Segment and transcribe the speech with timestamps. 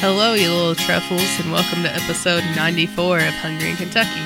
[0.00, 4.20] Hello, you little truffles, and welcome to episode 94 of Hungry in Kentucky.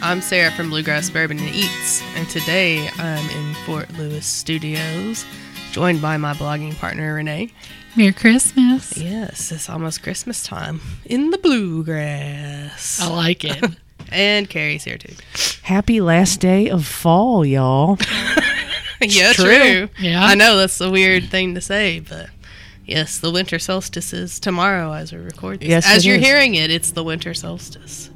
[0.00, 5.24] I'm Sarah from Bluegrass Bourbon and Eats, and today I'm in Fort Lewis Studios,
[5.70, 7.52] joined by my blogging partner Renee.
[7.96, 8.96] Merry Christmas.
[8.98, 13.00] Yes, it's almost Christmas time in the bluegrass.
[13.00, 13.64] I like it.
[14.10, 15.14] And Carrie's here too.
[15.62, 17.96] Happy last day of fall, y'all.
[19.00, 19.44] yeah, true.
[19.44, 19.88] true.
[19.98, 20.22] Yeah.
[20.22, 22.28] I know that's a weird thing to say, but
[22.92, 25.68] yes, the winter solstice is tomorrow as we record this.
[25.68, 26.22] Yes, as you're is.
[26.24, 28.10] hearing it, it's the winter solstice,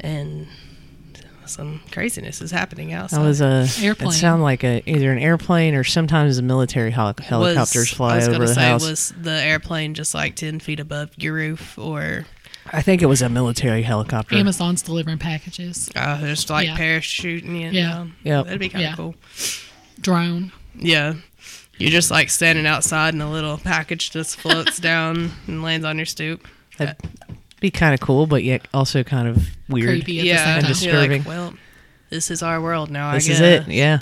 [0.00, 0.46] and
[1.46, 3.18] some craziness is happening outside.
[3.20, 4.10] That was a Airplane.
[4.10, 7.96] It sounded like a either an airplane or sometimes a military heli- Was- helicopters I
[7.96, 8.88] fly was over gonna the say, house.
[8.88, 12.24] Was the airplane just like ten feet above your roof, or
[12.72, 14.36] I think it was a military helicopter.
[14.36, 15.90] Amazon's delivering packages.
[15.94, 16.78] uh, just like Yeah.
[16.78, 17.74] parachuting in?
[17.74, 17.88] Yeah.
[17.90, 18.14] down?
[18.24, 18.44] Yep.
[18.46, 18.96] that'd be kind of Yeah.
[18.96, 19.14] cool.
[20.00, 20.50] Drone.
[20.78, 21.14] Yeah.
[21.78, 25.96] You're just like standing outside and a little package just floats down and lands on
[25.96, 26.46] your stoop.
[26.78, 26.96] That'd
[27.60, 29.88] be kind of cool, but yet also kind of weird.
[29.88, 30.68] Creepy at yeah, the same And time.
[30.72, 31.28] dis- you're like, disturbing.
[31.28, 31.54] well,
[32.10, 33.12] this is our world now.
[33.12, 33.68] This I is it.
[33.68, 33.98] Yeah.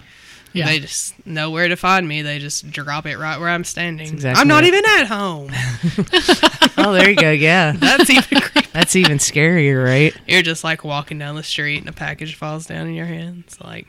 [0.54, 0.66] Yeah.
[0.66, 2.20] They just know where to find me.
[2.20, 4.06] They just drop it right where I'm standing.
[4.12, 4.74] exactly I'm not right.
[4.74, 5.50] even at home.
[6.78, 7.30] Oh, there you go.
[7.30, 7.72] Yeah.
[7.76, 8.68] That's even creepy.
[8.72, 10.16] That's even scarier, right?
[10.26, 13.58] You're just like walking down the street and a package falls down in your hands.
[13.62, 13.86] Like,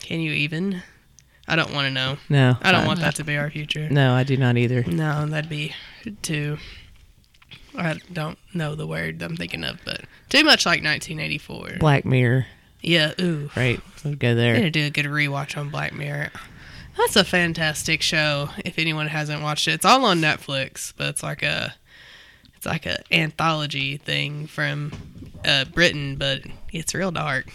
[0.00, 0.82] can you even?
[1.50, 2.16] I don't want to know.
[2.28, 2.56] No.
[2.62, 3.88] I don't uh, want that to be our future.
[3.90, 4.84] No, I do not either.
[4.84, 5.74] No, that'd be
[6.22, 6.58] too.
[7.76, 11.78] I don't know the word I'm thinking of, but too much like 1984.
[11.80, 12.46] Black Mirror,
[12.82, 13.50] Yeah, ooh.
[13.56, 13.80] right?
[13.96, 14.54] So go I'm there.
[14.54, 16.30] gonna do a good rewatch on Black Mirror.
[16.96, 18.50] That's a fantastic show.
[18.64, 21.74] If anyone hasn't watched it, it's all on Netflix, but it's like a,
[22.56, 24.92] it's like a anthology thing from
[25.44, 27.46] uh, Britain, but it's real dark.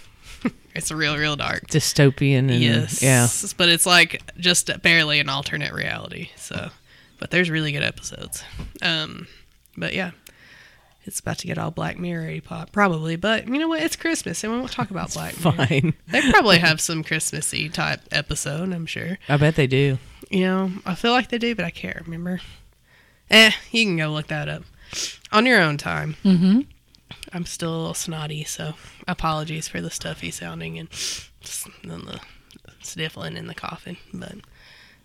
[0.76, 1.68] It's real, real dark.
[1.68, 3.02] Dystopian and Yes.
[3.02, 3.28] yeah.
[3.58, 6.30] But it's like just barely an alternate reality.
[6.36, 6.70] So,
[7.20, 8.44] but there's really good episodes.
[8.82, 9.28] Um,
[9.78, 10.12] but yeah,
[11.06, 13.16] it's about to get all Black Mirror pop probably.
[13.16, 13.82] But you know what?
[13.84, 15.56] It's Christmas, and we won't talk about Black Mirror.
[15.68, 15.94] Fine.
[16.10, 18.74] They probably have some Christmassy type episode.
[18.74, 19.18] I'm sure.
[19.30, 19.98] I bet they do.
[20.30, 22.42] You know, I feel like they do, but I can't remember.
[23.30, 24.64] Eh, you can go look that up
[25.32, 26.16] on your own time.
[26.24, 26.62] Mm-hmm.
[27.34, 28.74] I'm still a little snotty, so
[29.08, 31.30] apologies for the stuffy sounding and s-
[31.84, 32.20] and the
[32.82, 33.98] sniffling and the coughing.
[34.14, 34.36] But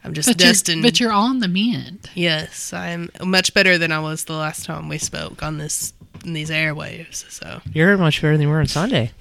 [0.04, 0.82] I'm just But destined.
[0.82, 2.10] you're, but you're on the mend.
[2.14, 5.92] yes, I'm much better than I was the last time we spoke on this
[6.24, 7.30] in these airwaves.
[7.30, 9.12] So You're much better than you were on Sunday.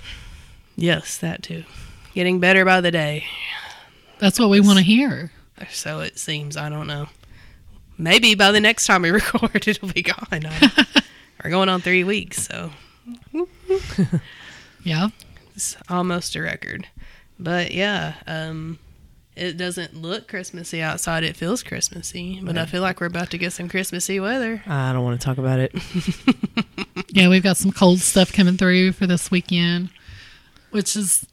[0.75, 1.63] yes, that too.
[2.13, 3.25] Getting better by the day.
[4.19, 5.31] That's what we want to hear.
[5.71, 6.55] So it seems.
[6.57, 7.07] I don't know.
[7.97, 10.15] Maybe by the next time we record, it'll be gone.
[11.43, 12.71] We're going on three weeks, so
[14.83, 15.09] Yeah.
[15.55, 16.87] it's almost a record.
[17.39, 18.79] But yeah, um,
[19.35, 21.23] it doesn't look Christmassy outside.
[21.23, 24.61] It feels Christmassy, but I feel like we're about to get some Christmassy weather.
[24.67, 25.73] I don't want to talk about it.
[27.11, 29.89] Yeah, we've got some cold stuff coming through for this weekend,
[30.69, 31.25] which is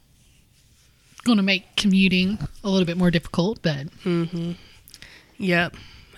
[1.25, 4.53] going to make commuting a little bit more difficult, but Mm-hmm.
[5.37, 5.75] Yep,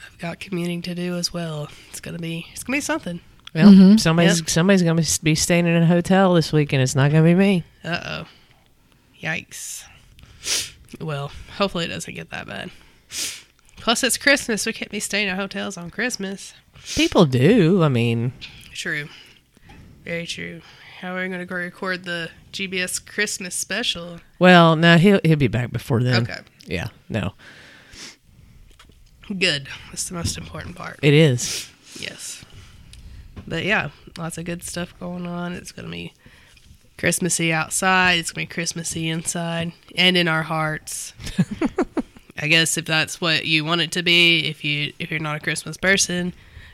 [0.07, 1.67] I've got commuting to do as well.
[1.91, 3.21] It's gonna be it's gonna be something.
[3.55, 3.97] Well, Mm-hmm.
[3.97, 4.51] somebody's Yep.
[4.51, 6.83] somebody's gonna be staying in a hotel this weekend.
[6.83, 7.65] It's not gonna be me.
[7.85, 8.29] Uh oh,
[9.23, 9.85] yikes.
[11.01, 12.71] Well, hopefully it doesn't get that bad.
[13.77, 14.67] Plus, it's Christmas.
[14.67, 16.53] We can't be staying at hotels on Christmas.
[16.95, 17.83] People do.
[17.83, 18.33] I mean,
[18.73, 19.09] True.
[20.05, 20.61] Very true.
[21.01, 24.21] How are we going to go record the GBS Christmas special?
[24.39, 26.23] well, no, he'll he'll be back before then.
[26.23, 26.39] Okay.
[26.67, 27.33] Yeah, no,
[29.39, 29.69] Good.
[29.91, 30.99] That's the most important part.
[31.03, 31.69] it is.
[31.99, 32.45] Yes.
[33.49, 35.53] But yeah, lots of good stuff going on.
[35.55, 36.13] It's going to be
[36.99, 38.19] Christmassy outside.
[38.19, 41.13] It's going to be Christmassy inside and in our hearts.
[42.41, 45.37] I guess if that's what you want it to be, if you if you're not
[45.37, 46.33] a Christmas person,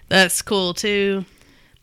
[0.08, 1.24] that's cool too.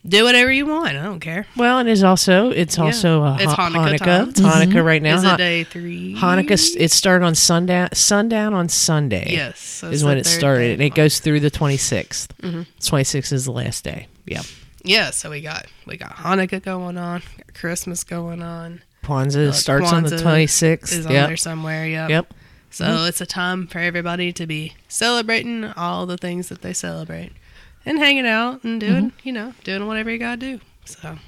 [0.06, 0.88] Do whatever you want.
[0.88, 1.46] I don't care.
[1.56, 2.84] Well, it is also it's Yeah.
[2.84, 4.28] also uh, It's Ha- Hanukkah time.
[4.30, 5.16] It's Hanukkah right now.
[5.16, 6.16] Is it day three?
[6.16, 6.76] Hanukkah.
[6.76, 7.88] It started on sundown.
[7.92, 9.28] Sundown on Sunday.
[9.30, 12.36] Yes, so is when it started, and it goes through the twenty sixth.
[12.38, 12.66] Mhm.
[12.84, 14.06] Twenty sixth is the last day.
[14.26, 14.42] Yeah.
[14.84, 18.82] Yeah, so we got we got Hanukkah going on, got Christmas going on.
[19.04, 20.92] Kwanzaa Uh, starts on the twenty sixth.
[20.92, 21.26] Is on Yep.
[21.28, 22.10] there somewhere, yep.
[22.10, 22.34] Yep.
[22.70, 27.32] So it's a time for everybody to be celebrating all the things that they celebrate.
[27.84, 30.60] And hanging out and doing, you know, doing whatever you gotta do.
[30.84, 31.18] So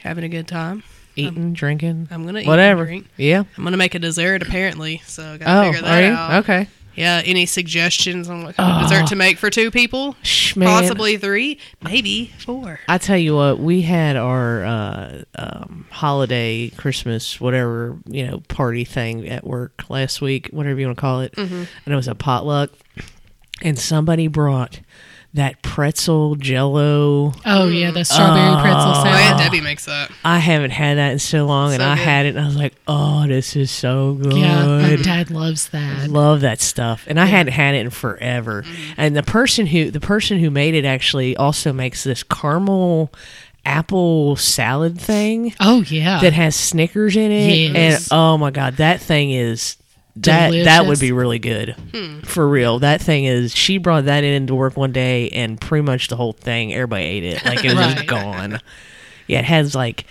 [0.00, 0.82] having a good time.
[1.16, 2.82] Eating, drinking, I'm gonna eat whatever.
[2.82, 3.06] and drink.
[3.16, 3.42] Yeah.
[3.56, 6.44] I'm gonna make a dessert apparently, so gotta Oh, figure that out.
[6.44, 6.68] Okay.
[6.98, 8.82] Yeah, any suggestions on what kind of Oh.
[8.88, 10.16] dessert to make for two people?
[10.22, 10.54] Shh.
[10.54, 12.80] Possibly three, maybe four.
[12.88, 18.84] I tell you what, we had our uh, um, holiday, Christmas, whatever you know, party
[18.84, 21.54] thing at work last week, whatever you want to call it, Mm-hmm.
[21.54, 22.70] and it was a potluck,
[23.62, 24.80] and somebody brought
[25.34, 27.32] that pretzel jello.
[27.44, 29.27] Oh yeah, the strawberry pretzel My Aunt salad.
[29.68, 30.10] Makes that.
[30.24, 32.02] I haven't had that in so long, and So I good.
[32.04, 35.68] had it, and I was like, "Oh, this is so good." Yeah, my dad loves
[35.68, 35.98] that.
[35.98, 38.62] I love that stuff, and I hadn't had it in forever.
[38.62, 38.92] Mm-hmm.
[38.96, 43.12] And the person who the person who made it actually also makes this caramel
[43.66, 48.10] apple salad thing Oh yeah, that has Snickers in it, Yes.
[48.10, 49.76] and oh my god, that thing is
[50.16, 52.20] that that would be really good hmm.
[52.22, 52.78] for real.
[52.78, 53.54] That thing is.
[53.54, 57.04] She brought that in to work one day, and pretty much the whole thing, everybody
[57.04, 58.06] ate it like it was just Right.
[58.06, 58.60] gone.
[59.28, 60.04] Yeah, it has like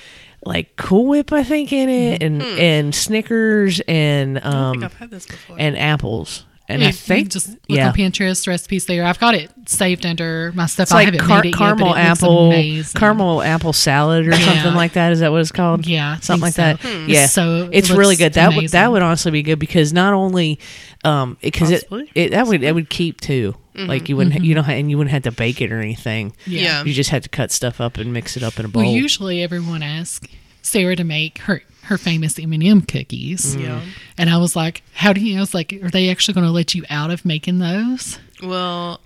[0.46, 4.94] like Cool Whip, I think, in it, and and Snickers and I think um I've
[4.94, 5.58] had this before.
[5.60, 6.46] and apples.
[6.70, 9.06] And If I think just look yeah, on Pinterest recipes there.
[9.06, 10.84] I've got it saved under my stuff.
[10.84, 13.72] it's I like haven't car- made it caramel yet, but it looks apple, caramel apple
[13.72, 14.38] salad or Yeah.
[14.54, 15.14] something like that.
[15.14, 15.86] Is that what it's called?
[15.88, 16.86] Yeah, I something like think that.
[16.86, 17.00] so.
[17.04, 17.10] Hmm.
[17.10, 18.34] Yeah, So it it's really good.
[18.34, 20.60] That would that would honestly be good because not only,
[21.06, 21.86] um, because it,
[22.16, 23.56] it that would that would keep too.
[23.78, 23.90] Mm-hmm.
[23.90, 26.34] Like you wouldn't you don't ha- and you wouldn't have to bake it or anything.
[26.46, 26.84] Yeah.
[26.84, 28.84] You just had to cut stuff up and mix it up in a bowl.
[28.84, 30.28] Well, usually everyone asks
[30.62, 33.80] Sarah to make her her famous M and m cookies, yeah.
[34.18, 36.52] and I was like, "How do you?" I was like, "Are they actually going to
[36.52, 39.00] let you out of making those?" Well,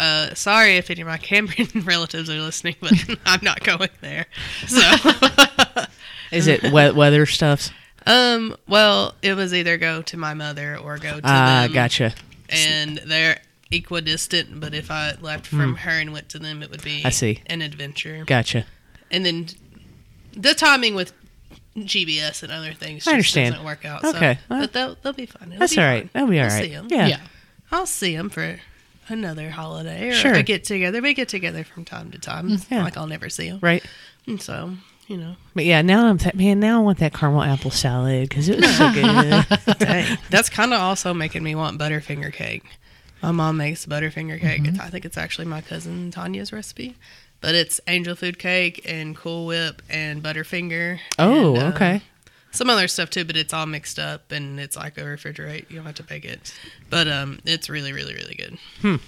[0.00, 2.92] uh, sorry if any of my Cambrian relatives are listening, but
[3.26, 4.26] I'm not going there.
[4.66, 4.80] So,
[6.32, 7.70] Is it wet weather stuffs?
[8.06, 11.72] um, well, it was either go to my mother or go to Ah, them.
[11.72, 12.12] gotcha.
[12.50, 13.38] And they're
[13.70, 15.74] equidistant, but if I left from hmm.
[15.74, 17.02] her and went to them, it would be.
[17.04, 17.42] I see.
[17.46, 18.24] an adventure.
[18.26, 18.64] Gotcha.
[19.10, 19.46] And then
[20.32, 21.12] the timing with
[21.76, 23.54] GBS and other things just I understand.
[23.54, 24.04] doesn't work out.
[24.04, 24.34] Okay.
[24.34, 25.48] So, Well, but they'll, they'll be fun.
[25.48, 26.02] It'll That's be all right.
[26.02, 26.10] fun.
[26.12, 26.64] That'll be all right.
[26.64, 26.86] see 'em.
[26.90, 27.06] Yeah.
[27.06, 27.20] yeah.
[27.70, 28.58] I'll see them for
[29.08, 30.34] another holiday or Sure.
[30.34, 31.00] a get together.
[31.02, 32.50] We get together from time to time.
[32.52, 32.84] It's Yeah.
[32.84, 33.58] like I'll never see them.
[33.60, 33.84] Right.
[34.26, 34.72] And so,
[35.06, 36.60] you know, But yeah, now I'm th- man.
[36.60, 39.78] Now I want that caramel apple salad because it was so good.
[39.78, 42.64] dang, that's kind of also making me want Butterfinger cake.
[43.26, 44.62] My mom makes Butterfinger cake.
[44.62, 44.80] Mm-hmm.
[44.80, 46.94] I think it's actually my cousin Tanya's recipe.
[47.40, 51.00] But it's angel food cake and Cool Whip and Butterfinger.
[51.18, 52.02] Oh, and, uh, okay.
[52.52, 55.68] Some other stuff too, but it's all mixed up and it's like a refrigerate.
[55.68, 56.54] You don't have to bake it.
[56.88, 59.00] But um, it's really, really, really good.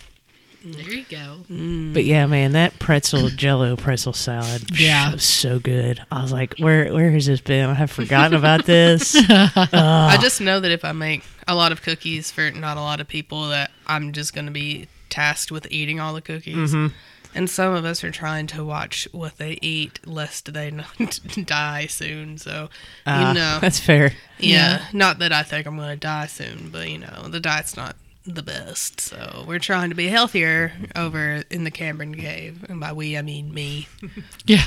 [0.64, 1.44] There you go.
[1.92, 5.12] But yeah, man, that pretzel Jello pretzel salad, Yeah.
[5.12, 6.02] was so good.
[6.10, 7.68] I was like, where where has this been?
[7.70, 9.14] I have forgotten about this.
[9.28, 13.00] I just know that if I make a lot of cookies for not a lot
[13.00, 16.72] of people, that I'm just going to be tasked with eating all the cookies.
[16.72, 16.94] Mm-hmm.
[17.34, 21.86] And some of us are trying to watch what they eat, lest they not die
[21.86, 22.38] soon.
[22.38, 22.68] So,
[23.06, 24.12] Ah, you know, that's fair.
[24.38, 27.76] yeah, not that I think I'm going to die soon, but you know, the diet's
[27.76, 27.96] not
[28.34, 29.00] the best.
[29.00, 33.22] So we're trying to be healthier over in the Cameron Cave, and by we I
[33.22, 33.88] mean me.
[34.46, 34.64] Yeah.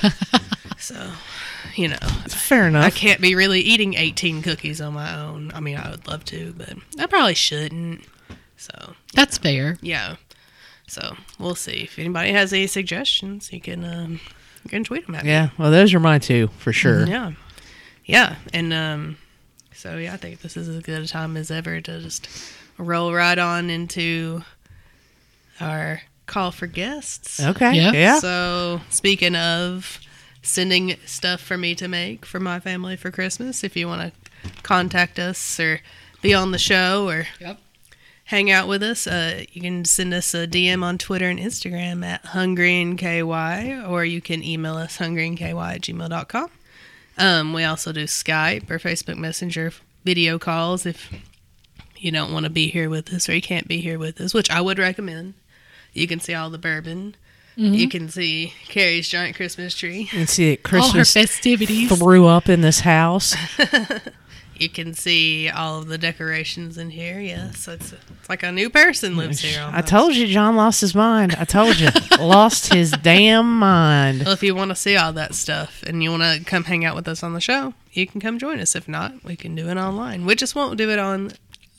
[0.78, 1.12] So,
[1.76, 1.98] you know,
[2.28, 2.84] Fair enough.
[2.86, 5.52] I can't be really eating 18 cookies on my own.
[5.54, 8.04] I mean, I would love to, but I probably shouldn't.
[8.58, 9.78] So, That's fair.
[9.82, 10.16] yeah.
[10.88, 11.84] So, we'll see.
[11.84, 14.20] If anybody has any suggestions, you can um,
[14.64, 15.30] you can tweet them at me.
[15.30, 17.06] Yeah, well, those are mine too, for sure.
[17.08, 17.32] Yeah.
[18.06, 18.36] Yeah.
[18.54, 19.18] And um,
[19.74, 22.28] so, yeah, I think this is as good a time as ever to just
[22.82, 24.44] roll right on into
[25.60, 27.40] our call for guests.
[27.40, 27.74] Okay.
[27.76, 27.92] Yeah.
[27.92, 28.20] Yeah.
[28.20, 30.00] So, speaking of
[30.42, 34.14] sending stuff for me to make for my family for Christmas, if you want
[34.44, 35.82] to contact us or
[36.22, 37.60] be on the show or Yep.
[38.26, 42.04] hang out with us, uh, you can send us a DM on Twitter and Instagram
[42.04, 45.42] at hungryinky, or you can email us hungryinky
[45.76, 46.50] at gmail.com.
[47.18, 49.74] Um, we also do Skype or Facebook Messenger
[50.04, 51.12] video calls if
[52.02, 54.34] you don't want to be here with us or you can't be here with us,
[54.34, 55.36] which I would recommend.
[55.94, 57.16] You can see all the bourbon.
[57.58, 57.74] Mm-hmm.
[57.74, 60.10] You can see Carrie's giant Christmas tree.
[60.14, 61.98] And see that All her Christmas festivities.
[61.98, 63.36] threw up in this house.
[64.62, 67.20] You can see all of the decorations in here.
[67.20, 69.68] Yes, it's, it's like a new person lives here.
[69.74, 71.34] I told you, John lost his mind.
[71.34, 71.90] I told you,
[72.20, 74.20] lost his damn mind.
[74.20, 76.86] Well, if you want to see all that stuff and you want to come hang
[76.86, 78.76] out with us on the show, you can come join us.
[78.76, 80.28] If not, we can do it online.
[80.28, 81.32] We just won't do it on.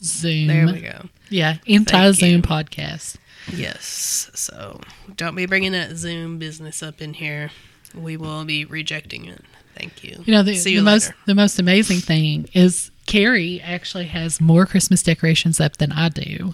[0.03, 0.47] Zoom.
[0.47, 1.05] There we go.
[1.29, 1.57] Yeah.
[1.67, 3.17] anti Zoom podcast.
[3.51, 4.31] Yes.
[4.33, 4.81] So
[5.15, 7.51] don't be bringing that Zoom business up in here.
[7.95, 9.41] We will be rejecting it.
[9.75, 10.23] Thank you.
[10.25, 14.65] You know, the, See the most the most amazing thing is Carrie actually has more
[14.65, 16.53] Christmas decorations up than I do.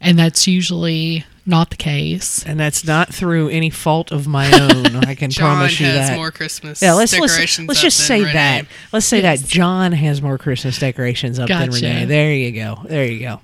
[0.00, 2.44] And that's usually not the case.
[2.44, 4.96] And that's not through any fault of my own.
[5.04, 6.16] I can John promise you has that.
[6.16, 8.32] more Christmas yeah, let's let's, let's up just than say Renee.
[8.34, 8.66] that.
[8.92, 9.42] Let's say Yes.
[9.42, 12.04] that John has more Christmas decorations up than Renee.
[12.04, 12.80] There you go.
[12.84, 13.40] There you go.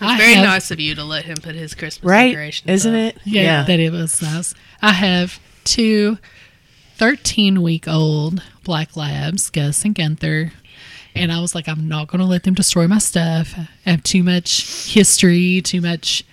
[0.00, 2.28] It's Very have- nice of you to let him put his Christmas Right?
[2.30, 3.14] decorations Isn't up.
[3.16, 3.18] it?
[3.24, 4.54] Yeah, that it was nice.
[4.82, 6.18] I have two
[6.96, 10.52] 13 week old black labs, Gus and Gunther.
[11.16, 13.54] And I was like, I'm not going to let them destroy my stuff.
[13.56, 16.24] I have too much history, too much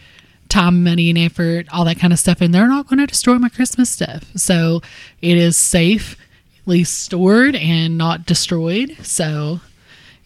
[0.51, 3.37] time, money, and effort, all that kind of stuff, and they're not going to destroy
[3.39, 4.25] my Christmas stuff.
[4.35, 4.81] So
[5.21, 8.97] it is safely stored and not destroyed.
[9.01, 9.61] So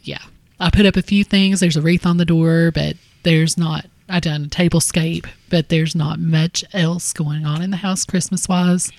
[0.03, 0.21] yeah,
[0.59, 1.59] I put up a few things.
[1.59, 3.85] There's a wreath on the door, but there's not.
[4.07, 8.47] I done a tablescape, but there's not much else going on in the house Christmas
[8.47, 8.91] wise,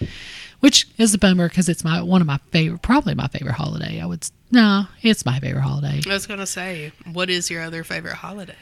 [0.58, 4.00] which is a bummer because it's my one of my favorite, probably my favorite holiday.
[4.00, 6.00] I would no, it's my favorite holiday.
[6.04, 8.56] I was gonna say, what is your other favorite holiday?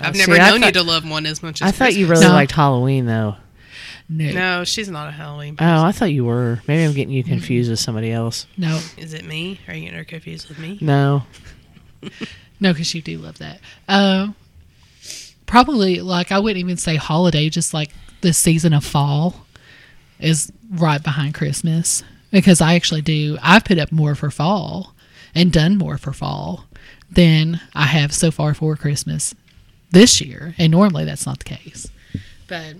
[0.00, 2.06] Oh, I've never I known you to love one as much as I thought you
[2.06, 2.32] really No.
[2.32, 3.36] liked Halloween though.
[4.08, 5.56] No, no, No, she's not a Halloween.
[5.56, 5.72] person.
[5.72, 6.60] Oh, I thought you were.
[6.66, 8.46] Maybe I'm getting you confused with somebody else.
[8.56, 9.60] no, Is it me?
[9.68, 10.78] Are you getting her confused with me?
[10.80, 11.22] No.
[12.60, 12.72] no.
[12.72, 13.60] because you do love that.
[13.88, 14.28] Uh,
[15.46, 19.46] probably like I wouldn't even say holiday, just like the season of fall
[20.18, 23.38] is right behind Christmas because I actually do.
[23.42, 24.94] I've put up more for fall
[25.34, 26.64] and done more for fall
[27.10, 29.34] than I have so far for Christmas
[29.90, 31.88] this year, and normally that's not the case.
[32.48, 32.76] But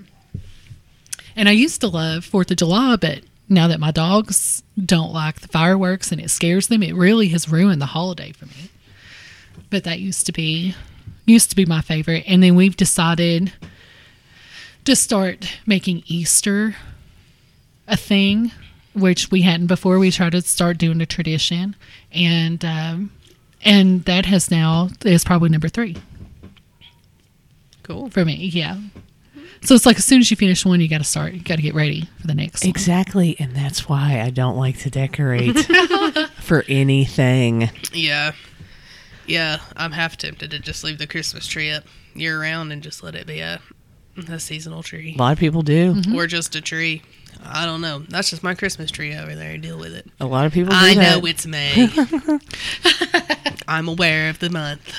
[1.36, 5.40] and I used to love Fourth of July, but now that my dogs don't like
[5.40, 8.70] the fireworks and it scares them, it really has ruined the holiday for me.
[9.70, 10.74] But that used to be
[11.26, 13.52] used to be my favorite, and then we've decided
[14.84, 16.74] to start making Easter
[17.86, 18.50] a thing,
[18.94, 19.98] which we hadn't before.
[19.98, 21.76] We tried to start doing a tradition,
[22.12, 23.12] and um,
[23.64, 25.96] and that has now is probably number three
[27.90, 28.10] Cool.
[28.10, 28.46] for me.
[28.52, 28.78] Yeah.
[29.62, 31.34] So it's like as soon as you finish one, you got to start.
[31.34, 32.64] You got to get ready for the next.
[32.64, 32.70] one.
[32.70, 35.58] Exactly, and that's why I don't like to decorate
[36.40, 37.70] for anything.
[37.92, 38.32] Yeah.
[39.26, 43.02] Yeah, I'm half tempted to just leave the Christmas tree up year round and just
[43.02, 43.60] let it be a,
[44.28, 45.14] a seasonal tree.
[45.16, 45.94] A lot of people do.
[45.94, 46.14] Mm-hmm.
[46.14, 47.02] Or just a tree.
[47.44, 48.00] I don't know.
[48.08, 49.56] That's just my Christmas tree over there.
[49.58, 50.06] Deal with it.
[50.20, 50.70] A lot of people.
[50.72, 51.20] Do I that.
[51.20, 51.88] know it's May.
[53.68, 54.92] I'm aware of the month.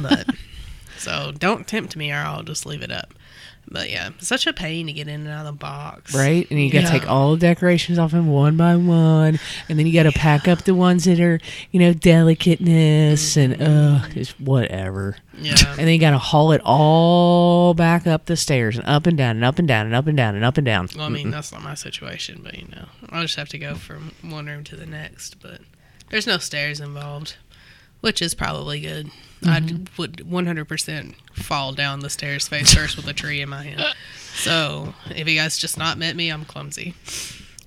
[0.00, 0.26] But
[1.04, 3.14] so don't tempt me or I'll just leave it up.
[3.66, 6.14] But yeah, such a pain to get in and out of the box.
[6.14, 6.90] Right, and you got to Yeah.
[6.98, 10.46] take all the decorations off them one by one, and then you got to pack
[10.46, 11.40] up the ones that are,
[11.72, 15.16] you know, delicateness and uh, just whatever.
[15.40, 15.54] Yeah.
[15.78, 19.16] And then you got to haul it all back up the stairs and up and
[19.16, 20.88] down and up and down and up and down and up and down.
[20.94, 23.74] Well, I mean, that's not my situation, but you know, I'll just have to go
[23.74, 25.40] from one room to the next.
[25.40, 25.60] But
[26.10, 27.36] there's no stairs involved,
[28.04, 29.10] which is probably good.
[29.46, 29.60] I
[29.98, 33.82] would 100% fall down the stairs face first with a tree in my hand.
[34.34, 36.94] So if you guys just not met me, I'm clumsy.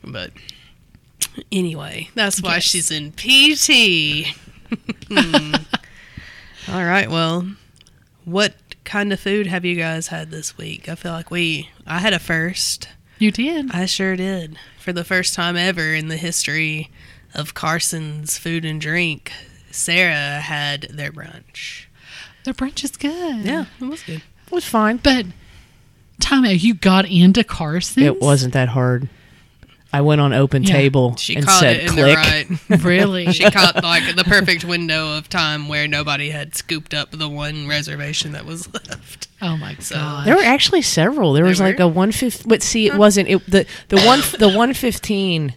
[0.03, 0.32] But
[1.51, 2.63] anyway, that's why Yes.
[2.63, 4.27] she's in PT.
[5.10, 5.56] Hmm.
[6.72, 7.48] All right, well,
[8.25, 10.89] what kind of food have you guys had this week?
[10.89, 12.89] I feel like we, I had a first.
[13.20, 13.72] You did.
[13.72, 14.58] I sure did.
[14.79, 16.91] For the first time ever in the history
[17.34, 19.32] of Carson's Food and Drink,
[19.77, 21.86] Sarah had their brunch.
[22.43, 23.46] The brunch is good.
[23.46, 24.22] Yeah, it was good.
[24.48, 24.98] It was fine.
[24.98, 25.25] But
[26.19, 28.03] time out, you got into Carson.
[28.03, 29.10] It wasn't that hard.
[29.93, 30.74] I went on open Yeah.
[30.74, 32.48] table She and caught said it in click.
[32.48, 32.84] the right.
[32.84, 33.31] really.
[33.31, 37.67] She caught like the perfect window of time where nobody had scooped up the one
[37.67, 39.27] reservation that was left.
[39.41, 40.27] oh my So- god.
[40.27, 41.34] There were actually several.
[41.34, 41.86] There There was like were?
[41.86, 42.43] a one fifty.
[42.48, 45.55] But see, it wasn't it the the one the one fifteen.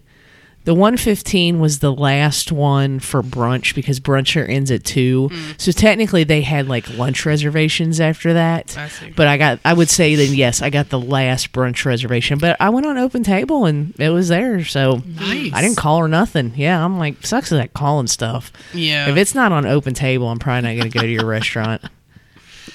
[0.71, 5.29] The one fifteen was the last one for brunch because bruncher ends at two.
[5.33, 5.61] Mm.
[5.61, 8.79] So technically, they had like lunch reservations after that.
[8.79, 8.89] I.
[9.17, 12.39] But I got, I would say then yes, I got the last brunch reservation.
[12.39, 14.65] But I went on open table and it was there.
[14.65, 15.53] So Nice.
[15.53, 16.53] I didn't call or nothing.
[16.55, 18.53] Yeah, I'm like sucks that calling stuff.
[18.73, 19.11] Yeah.
[19.11, 21.83] If it's not on open table, I'm probably not going to go to your restaurant.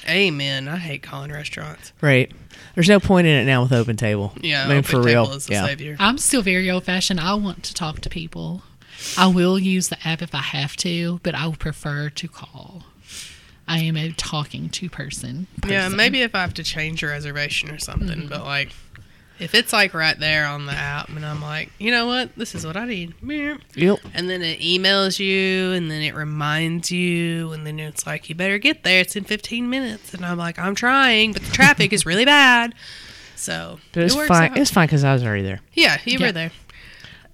[0.07, 0.67] Amen.
[0.67, 1.93] I hate calling restaurants.
[2.01, 2.31] Right.
[2.75, 4.33] There's no point in it now with open table.
[4.41, 5.31] Yeah, I mean, open for table real.
[5.33, 5.65] is the yeah.
[5.65, 5.95] savior.
[5.99, 7.19] I'm still very old fashioned.
[7.19, 8.63] I want to talk to people.
[9.17, 12.83] I will use the app if I have to, but I would prefer to call.
[13.67, 15.47] I am a talking to person.
[15.67, 18.27] Yeah, maybe if I have to change a reservation or something, Mm-hmm.
[18.29, 18.69] but like
[19.39, 22.55] if it's like right there on the app and I'm like, you know what, this
[22.55, 23.13] is what I need.
[23.21, 23.99] Yep.
[24.13, 28.35] And then it emails you and then it reminds you and then it's like, you
[28.35, 29.01] better get there.
[29.01, 30.13] It's in 15 minutes.
[30.13, 32.73] And I'm like, I'm trying, but the traffic is really bad.
[33.35, 34.51] So But it's it works fine.
[34.51, 34.57] out.
[34.57, 35.59] It's fine because I was already there.
[35.73, 36.27] yeah, you Yeah.
[36.27, 36.51] were there.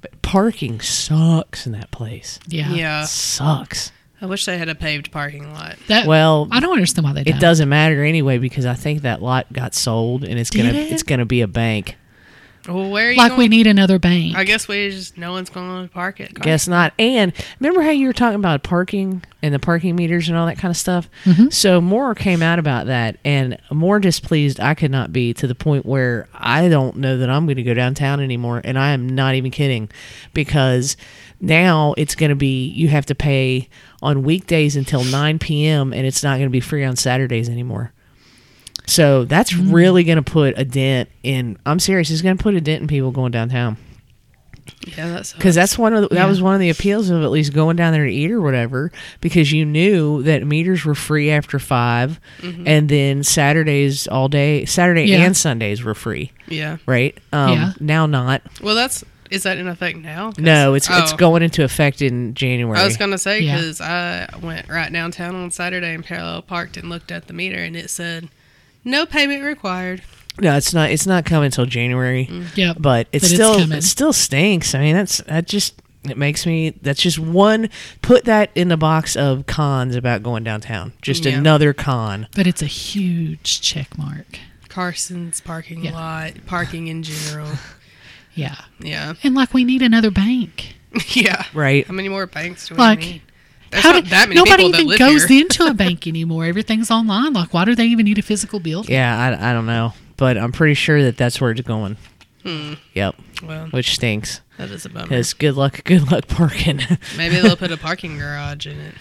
[0.01, 2.39] But parking sucks in that place.
[2.47, 2.71] Yeah.
[2.73, 3.03] Yeah.
[3.03, 3.91] it sucks.
[4.21, 5.77] I wish they had a paved parking lot.
[5.87, 7.39] That, Well, I don't understand why they it don't.
[7.39, 10.91] doesn't matter anyway because I think that lot got sold and it's Did gonna it?
[10.91, 11.97] it's gonna be a bank.
[12.67, 13.39] Well, where are you Like going?
[13.39, 14.35] we need another bank.
[14.37, 16.35] I guess we just, no one's going to park it.
[16.35, 16.93] Guess not.
[16.99, 20.59] And remember how you were talking about parking and the parking meters and all that
[20.59, 21.09] kind of stuff?
[21.25, 21.47] Mm-hmm.
[21.49, 25.55] So more came out about that, and more displeased I could not be to the
[25.55, 29.09] point where I don't know that I'm going to go downtown anymore, and I am
[29.09, 29.89] not even kidding,
[30.35, 30.95] because
[31.41, 33.67] now it's going to be you have to pay
[34.01, 35.91] on weekdays until 9 p.m.
[35.93, 37.91] and it's not going to be free on Saturdays anymore.
[38.87, 39.73] So that's Mm.
[39.73, 41.57] really going to put a dent in.
[41.65, 42.09] I'm serious.
[42.09, 43.77] It's going to put a dent in people going downtown
[44.97, 46.25] Yeah, that's because that's one of the, that Yeah.
[46.27, 48.91] was one of the appeals of at least going down there to eat or whatever
[49.21, 52.19] because you knew that meters were free after 5
[52.65, 55.23] and then Saturdays all day Saturday Yeah.
[55.25, 56.77] and Sundays were free yeah.
[56.85, 57.73] right um Yeah.
[57.79, 60.31] now not Well, that's is that in effect now?
[60.37, 61.17] no it's it's oh.
[61.17, 63.55] going into effect in January I was gonna say Yeah.
[63.55, 67.57] because I went right downtown on Saturday and parallel parked and looked at the meter
[67.57, 68.29] and it said
[68.83, 70.01] no payment required.
[70.39, 72.45] no it's not it's not coming until January mm.
[72.55, 72.77] Yep.
[72.79, 73.77] but it's But still coming.
[73.79, 74.75] it still stinks.
[74.75, 77.69] I mean, that's that just it makes me that's just one
[78.01, 80.93] put that in the box of cons about going downtown.
[81.03, 81.37] Just Yeah.
[81.37, 82.27] another con.
[82.35, 84.39] But it's a huge check mark.
[84.67, 85.91] Carson's parking Yeah.
[85.93, 87.51] lot, parking in general.
[88.35, 88.55] Yeah.
[88.79, 90.75] Yeah, And like we need another bank.
[91.09, 91.45] yeah.
[91.53, 91.85] Right.
[91.85, 93.21] How many more banks do we Like, need?
[93.71, 95.41] There's How not do, that many nobody people that even live goes here.
[95.41, 96.45] into a bank anymore.
[96.45, 97.33] Everything's online.
[97.33, 98.93] Like, why do they even need a physical building?
[98.93, 101.95] Yeah, I, I don't know, but I'm pretty sure that that's where it's going.
[102.43, 102.73] Hmm.
[102.95, 104.41] Yep, Well, which stinks.
[104.57, 105.05] that is a bummer.
[105.05, 106.81] Because good luck, good luck parking.
[107.15, 108.95] Maybe they'll put a parking garage in it.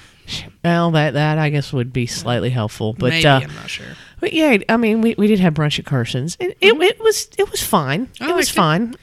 [0.65, 3.87] Well, that that I guess would be slightly helpful, but Maybe uh, I'm not sure.
[4.21, 6.37] but yeah, I mean, we, we did have brunch at Carson's.
[6.41, 8.07] It, it, it was it was fine.
[8.07, 8.25] Mm-hmm.
[8.25, 8.55] I it was liked it.
[8.57, 8.97] fine.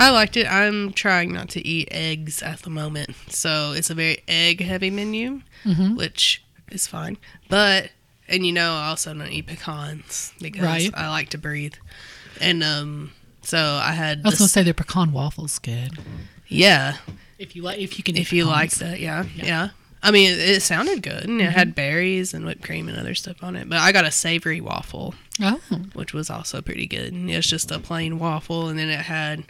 [0.00, 0.46] I liked it.
[0.50, 4.90] I'm trying not to eat eggs at the moment, so it's a very egg heavy
[4.90, 5.96] menu, Mm-hmm.
[5.96, 7.16] which is fine.
[7.48, 7.90] But
[8.28, 10.90] and you know, I also don't eat pecans because Right.
[10.94, 11.74] I like to breathe.
[12.40, 15.98] And um, so I had I was this, gonna say their pecan waffles good.
[16.46, 16.98] yeah.
[17.38, 19.44] If you like, if you can, eat If you like that, yeah, Yeah.
[19.44, 19.68] yeah.
[20.02, 21.52] I mean, it, it sounded good, and it Mm-hmm.
[21.52, 23.68] had berries and whipped cream and other stuff on it.
[23.68, 25.60] But I got a savory waffle, Oh,
[25.94, 27.12] which was also pretty good.
[27.12, 29.44] And it was just a plain waffle, and then it had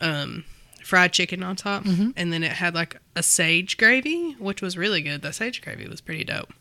[0.00, 0.44] um,
[0.82, 2.10] fried chicken on top, Mm-hmm.
[2.16, 5.22] and then it had like a sage gravy, which was really good.
[5.22, 6.52] The sage gravy was pretty dope,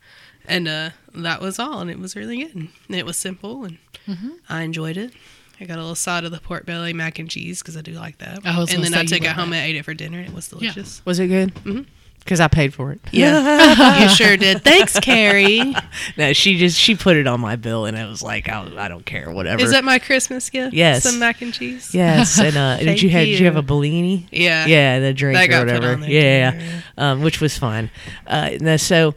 [0.45, 2.55] and uh, that was all, and it was really good.
[2.55, 4.29] And it was simple, and Mm-hmm.
[4.47, 5.11] I enjoyed it.
[5.59, 7.91] I got a little side of the pork belly mac and cheese because I do
[7.91, 8.45] like that.
[8.45, 9.57] And then I took it home that.
[9.57, 10.19] and ate it for dinner.
[10.19, 10.59] And It was Yeah.
[10.71, 11.01] delicious.
[11.03, 11.53] Was it good?
[11.55, 11.85] Mhm.
[12.27, 12.99] Because I paid for it.
[13.13, 14.61] Yeah, you sure did.
[14.61, 15.73] Thanks, Carrie.
[16.17, 18.87] No, she just she put it on my bill, and it was like, I, I
[18.87, 19.61] don't care, whatever.
[19.61, 20.73] Is that my Christmas gift?
[20.73, 21.03] Yes.
[21.03, 21.93] Some mac and cheese?
[21.93, 22.39] yes?
[22.39, 24.27] And uh, did you have did you have a Bellini?
[24.31, 24.65] Yeah.
[24.65, 25.97] Yeah, the drink or whatever.
[26.07, 26.81] yeah, yeah.
[26.97, 27.89] Um, which was fine.
[28.25, 29.15] Uh, so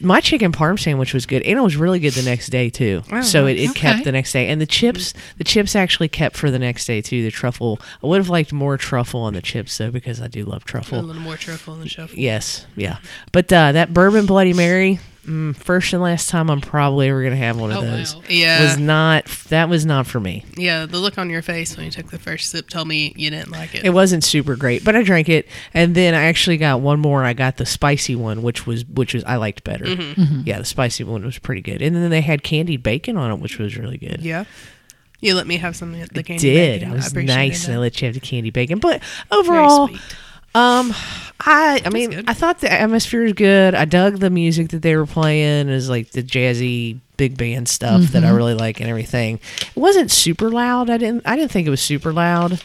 [0.00, 3.02] my chicken parm sandwich was good, and it was really good the next day too.
[3.10, 3.80] Oh, so it, it okay.
[3.80, 7.00] kept the next day, and the chips the chips actually kept for the next day
[7.00, 7.22] too.
[7.22, 10.44] The truffle, I would have liked more truffle on the chips though because I do
[10.44, 11.00] love truffle.
[11.00, 12.18] A little more truffle in the shuffle.
[12.18, 12.98] Yes, yeah.
[13.32, 17.36] But uh, that bourbon Bloody Mary, mm, first and last time I'm probably ever gonna
[17.36, 18.16] have one of Oh, those.
[18.16, 18.22] wow.
[18.28, 18.62] Yeah.
[18.62, 20.44] Was not that was not for me.
[20.56, 23.30] yeah, the look on your face when you took the first sip told me you
[23.30, 23.84] didn't like it.
[23.84, 27.22] It wasn't super great, but I drank it, and then I actually got one more.
[27.24, 29.84] I got the spicy one, which was which was I liked better.
[29.84, 30.42] Mm-hmm.
[30.46, 33.38] Yeah, the spicy one was pretty good, and then they had candied bacon on it,
[33.40, 34.20] which was really good.
[34.20, 34.44] yeah.
[35.20, 36.80] You let me have some of the I candy did.
[36.80, 36.92] bacon.
[36.92, 38.78] I was appreciated nice, and I let you have the candy bacon.
[38.78, 40.00] But overall, sweet.
[40.54, 40.92] Um,
[41.40, 42.24] I I mean.
[42.26, 43.74] I thought the atmosphere was good.
[43.74, 48.00] I dug the music that they were playing, is like the jazzy big band stuff
[48.12, 49.40] that I really like and everything.
[49.60, 50.88] It wasn't super loud.
[50.88, 52.62] I didn't I didn't think it was super loud.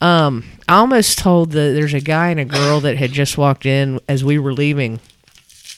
[0.00, 3.64] Um, I almost told the there's a guy and a girl that had just walked
[3.66, 5.00] in as we were leaving.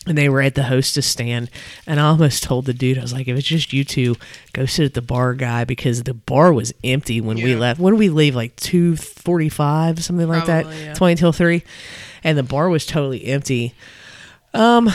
[0.09, 1.51] And they were at the hostess stand,
[1.87, 4.17] and I almost told the dude, I was like, "If it's just you two,
[4.55, 7.79] go sit at the bar, guy, because the bar was empty when we left.
[7.79, 8.35] When did we leave?
[8.35, 10.95] Like two forty-five, something like Probably, that, yeah.
[10.95, 11.63] twenty till three,
[12.25, 13.75] and the bar was totally empty.
[14.55, 14.91] Um,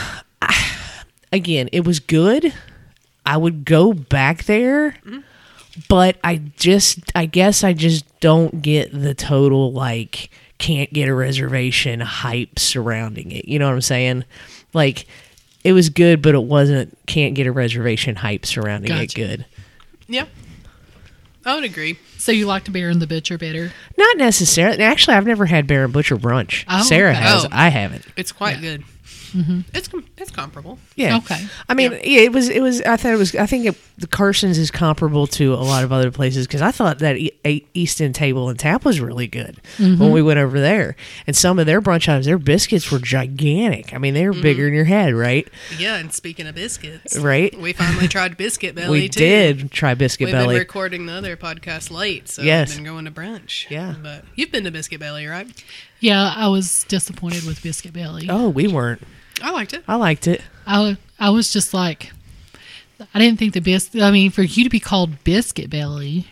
[1.32, 2.52] again, it was good.
[3.26, 5.20] I would go back there, Mm-hmm.
[5.88, 11.14] but I just, I guess, I just don't get the total like can't get a
[11.14, 13.46] reservation hype surrounding it.
[13.46, 14.24] You know what I'm saying?
[14.72, 15.06] Like,
[15.62, 19.14] it was good, but it wasn't can't get a reservation hype surrounding it.
[19.14, 19.46] Good.
[20.08, 20.26] Yeah.
[21.46, 21.98] I would agree.
[22.16, 23.70] so you like the bear and the butcher better?
[23.98, 24.82] Not necessarily.
[24.82, 26.64] Actually, I've never had Bear and Butcher brunch.
[26.68, 27.20] Oh, Sarah okay.
[27.20, 27.44] has.
[27.44, 27.48] Oh.
[27.52, 28.06] I haven't.
[28.16, 28.76] It's quite Yeah.
[28.78, 28.84] good.
[29.34, 29.60] Mm-hmm.
[29.74, 30.78] It's com- it's comparable.
[30.94, 31.16] Yeah.
[31.18, 31.44] Okay.
[31.68, 32.20] I mean, yeah.
[32.22, 32.48] it was.
[32.48, 32.80] It was.
[32.82, 33.34] I thought it was.
[33.34, 36.70] I think it, the Carson's is comparable to a lot of other places because I
[36.70, 40.00] thought that e- East End Table and Tap was really good mm-hmm.
[40.00, 40.94] when we went over there,
[41.26, 43.92] and some of their brunch items, their biscuits were gigantic.
[43.92, 44.42] I mean, they were mm-hmm.
[44.42, 45.48] bigger than your head, right?
[45.78, 47.58] Yeah, and speaking of biscuits, Right.
[47.58, 49.18] We finally tried biscuit belly we too.
[49.18, 50.54] did try biscuit We've belly.
[50.54, 52.68] been recording the other podcast late, so Yes.
[52.70, 53.68] we've been going to brunch.
[53.70, 53.94] Yeah.
[54.02, 55.48] but you've been to Biscuit Belly, right?
[56.00, 58.26] Yeah, I was disappointed with biscuit belly.
[58.28, 59.02] oh, we weren't.
[59.42, 59.84] I liked it.
[59.86, 60.42] I liked it.
[60.66, 62.12] I, I was just like,
[63.12, 64.02] I didn't think the biscuit.
[64.02, 66.26] I mean, for you to be called biscuit belly,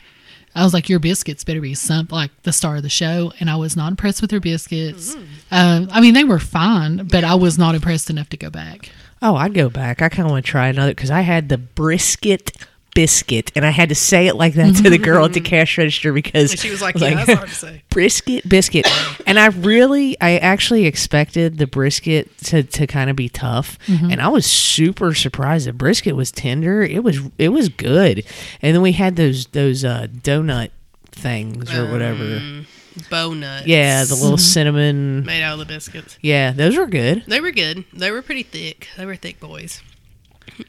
[0.55, 3.33] I was like, your biscuits better be some like the star of the show.
[3.41, 5.15] And I was not impressed with their biscuits.
[5.51, 8.91] Um, I mean, they were fine, but I was not impressed enough to go back.
[9.21, 10.03] Oh, I'd go back.
[10.03, 12.53] I kind of want to try another because I had the brisket
[12.95, 15.79] biscuit, and I had to say it like that to the girl at the cash
[15.79, 18.87] register because And she was like, I "Yeah, that's hard to say." brisket biscuit
[19.27, 24.19] and i really i actually expected the brisket to, to kind of be tough and
[24.23, 28.25] i was super surprised the brisket was tender it was it was good
[28.63, 30.71] and then we had those those uh donut
[31.11, 32.67] things or whatever Um,
[33.11, 33.67] Bow nuts.
[33.67, 36.17] yeah the little cinnamon Made out of the biscuits.
[36.23, 37.85] yeah those were good They were good.
[37.93, 38.89] They were pretty thick.
[38.97, 39.83] They were thick boys.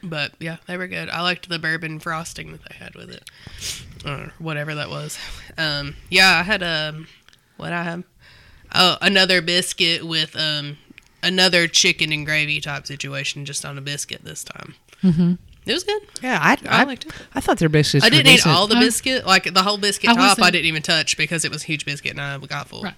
[0.02, 1.08] But yeah, they were good.
[1.08, 3.30] I liked the bourbon frosting that they had with it.
[4.06, 5.18] Or whatever that was.
[5.56, 7.06] Um, yeah, I had um
[7.56, 8.04] what I have?
[8.74, 10.78] Oh, another biscuit with um
[11.22, 14.74] another chicken and gravy type situation just on a biscuit this time.
[15.02, 15.34] Mm-hmm.
[15.66, 16.02] It was good.
[16.20, 17.12] yeah i I i, liked it.
[17.34, 20.14] I thought their biscuits I didn't eat all the biscuit, like the whole biscuit I
[20.14, 20.38] top.
[20.40, 22.82] I didn't even touch because it was a huge biscuit and I got full.
[22.82, 22.94] Right.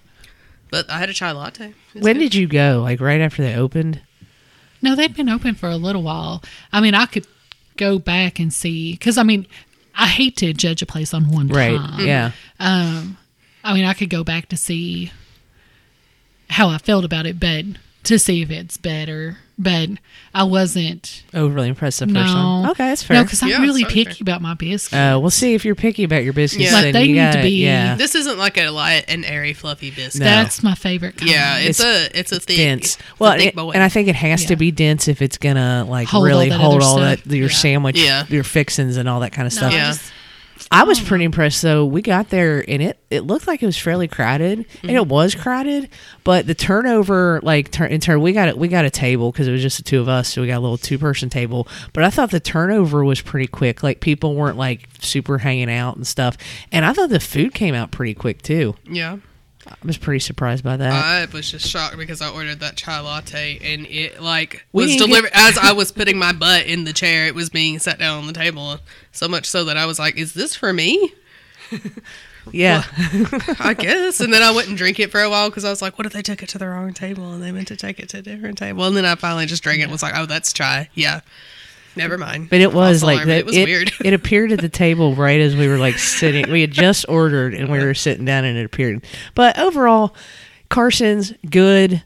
[0.71, 1.75] But I had a chai latte.
[1.93, 2.19] When good.
[2.19, 4.01] did you go like right after they opened
[4.87, 6.45] No, they've been open for a little while.
[6.73, 7.27] I mean, I could
[7.77, 9.47] go back and see because I mean,
[9.97, 12.07] I hate to judge a place on one right time.
[12.07, 13.19] yeah Um,
[13.65, 15.11] I mean, I could go back to see
[16.51, 17.65] how I felt about it, but
[18.05, 19.39] to see if it's better.
[19.59, 19.89] But
[20.35, 21.23] I wasn't.
[21.33, 22.21] overly impressed no.
[22.21, 24.17] one okay that's fair No, because I'm Yeah, really picky fair.
[24.21, 24.93] about my biscuits.
[24.93, 26.71] uh, we'll see if you're picky about your biscuits.
[26.71, 26.73] Yeah.
[26.75, 27.95] Like, they you need to gotta- be- yeah.
[27.95, 30.21] This isn't like a light and airy, fluffy biscuit.
[30.21, 30.27] No.
[30.27, 31.31] That's my favorite kind.
[31.31, 32.97] Yeah, it's, It's a it's a thick, dense.
[32.97, 33.71] it's a Well, thick and, boy.
[33.73, 34.49] and I think it has Yeah.
[34.49, 37.25] to be dense if it's gonna like Hold really that hold all stuff.
[37.25, 37.55] that your Yeah.
[37.57, 38.25] sandwich, Yeah.
[38.29, 40.13] your fixins, and all that kind of No, stuff.
[40.71, 40.85] I Yeah.
[40.85, 41.85] just- I was pretty impressed though.
[41.85, 44.91] We got there and it it looked like it was fairly crowded, and Mm-hmm.
[44.91, 45.89] it was crowded.
[46.25, 48.59] But the turnover, like turn in turn, we got it.
[48.59, 50.59] We got a table because it was just the two of us, so we got
[50.59, 51.69] a little two person table.
[51.93, 53.83] But I thought the turnover was pretty quick.
[53.83, 56.37] Like people weren't like super hanging out and stuff.
[56.73, 58.75] And I thought the food came out pretty quick too.
[58.91, 59.19] yeah,
[59.69, 60.93] I was pretty surprised by that.
[60.93, 65.31] I was just shocked because I ordered that chai latte and it like was delivered
[65.35, 67.27] as I was putting my butt in the chair.
[67.27, 68.79] It was being set down on the table
[69.13, 71.13] so much so that I was like, "Is this for me?"
[72.53, 72.85] yeah.
[73.59, 74.21] I guess.
[74.21, 76.13] And then I wouldn't drink it for a while because I was like, "What if
[76.13, 78.23] they took it to the wrong table and they meant to take it to a
[78.23, 79.85] different table?" And then I finally just drank it.
[79.85, 81.21] and Was like, "Oh, that's chai." Yeah,
[81.97, 82.51] never mind.
[82.51, 83.29] But it was False like alarm.
[83.29, 83.39] that.
[83.39, 83.93] It was it, weird.
[84.05, 86.51] it appeared at the table right as we were like sitting.
[86.51, 89.05] We had just ordered and we were sitting down and it appeared.
[89.35, 90.15] But overall,
[90.69, 92.03] Carson's good.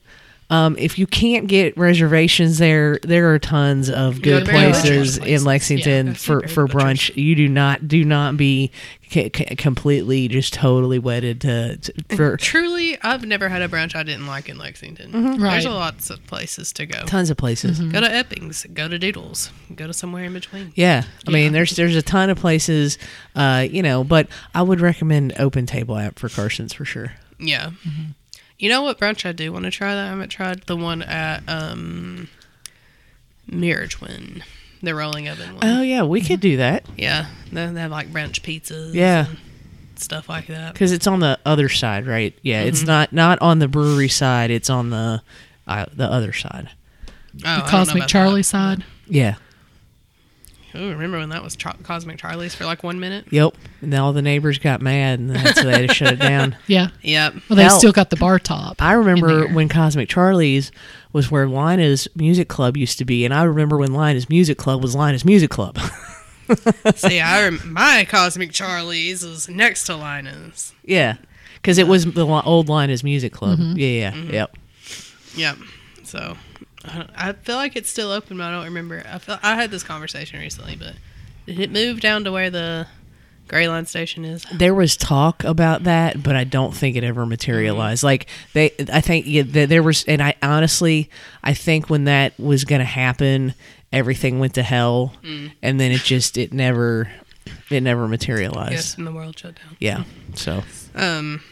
[0.51, 5.45] Um, if you can't get reservations there, there are tons of good Yeah, places in.
[5.45, 7.15] Lexington Yeah, for, for brunch.
[7.17, 8.73] You do not do not be
[9.09, 13.95] c- c- completely just totally wedded to, to for Truly, I've never had a brunch
[13.95, 15.13] I didn't like in Lexington.
[15.13, 15.43] Mm-hmm.
[15.43, 15.53] Right.
[15.53, 17.05] There's lots of places to go.
[17.05, 17.79] tons of places.
[17.79, 18.67] Go to Eppings.
[18.75, 19.53] Go to Doodles.
[19.77, 20.73] Go to somewhere in between.
[20.75, 22.99] Yeah, I mean, there's there's a ton of places,
[23.37, 27.13] uh, you know, but I would recommend Open Table app for Carson's for sure.
[27.39, 27.71] Yeah.
[28.61, 30.63] You know what brunch I do want to try that I haven't tried?
[30.65, 32.29] The one at um,
[33.47, 34.45] Mirror Twin.
[34.83, 35.65] The rolling oven one.
[35.65, 37.27] Oh yeah, we could do that yeah.
[37.53, 38.95] They, they have like brunch pizzas.
[38.95, 39.27] Yeah.
[39.29, 39.39] and
[39.97, 40.73] Stuff like that.
[40.73, 42.35] because it's on the other side, right?
[42.43, 45.23] Yeah, it's not not on the brewery side; it's on the
[45.67, 46.71] uh, the other side.
[47.45, 48.45] Oh, I Cosmic Charlie that.
[48.45, 48.85] side.
[49.07, 49.37] Yeah.
[50.75, 53.27] Oh, remember when that was Tro- Cosmic Charlie's for like one minute?
[53.31, 53.55] Yep.
[53.83, 56.19] And then all the neighbors got mad, and that's why they had to shut it
[56.21, 56.57] down.
[56.67, 56.91] Yeah.
[57.03, 57.35] Yep.
[57.49, 58.81] Well, they Hell, still got the bar top.
[58.81, 60.71] I remember when Cosmic Charlie's
[61.13, 64.83] was where Lynagh's Music Club used to be, and I remember when Lynagh's Music Club
[64.83, 65.79] was Lynagh's Music Club.
[66.95, 70.73] See, I rem- my Cosmic Charlie's is next to Lynagh's.
[70.85, 71.17] yeah,
[71.55, 73.59] because it was the old Lynagh's Music Club.
[73.59, 73.79] Mm-hmm.
[73.79, 74.33] Yeah, yeah, mm-hmm.
[74.35, 74.57] yep.
[75.35, 75.57] Yep.
[76.05, 76.37] So
[76.85, 79.03] I I feel like it's still open, but I don't remember.
[79.11, 80.95] I feel I had this conversation recently, but
[81.47, 82.87] did it move down to where the
[83.49, 84.47] Greyline station is?
[84.53, 88.03] There was talk about that, but I don't think it ever materialized.
[88.05, 91.11] Like they, I think yeah, there was, and I honestly,
[91.43, 93.55] I think when that was going to happen,
[93.93, 95.15] everything went to hell,
[95.63, 97.11] and then it just, it never,
[97.71, 98.73] it never materialized.
[98.73, 99.77] Yes, and the world shut down.
[99.81, 100.05] Yeah.
[100.35, 100.63] So
[100.95, 101.43] Um,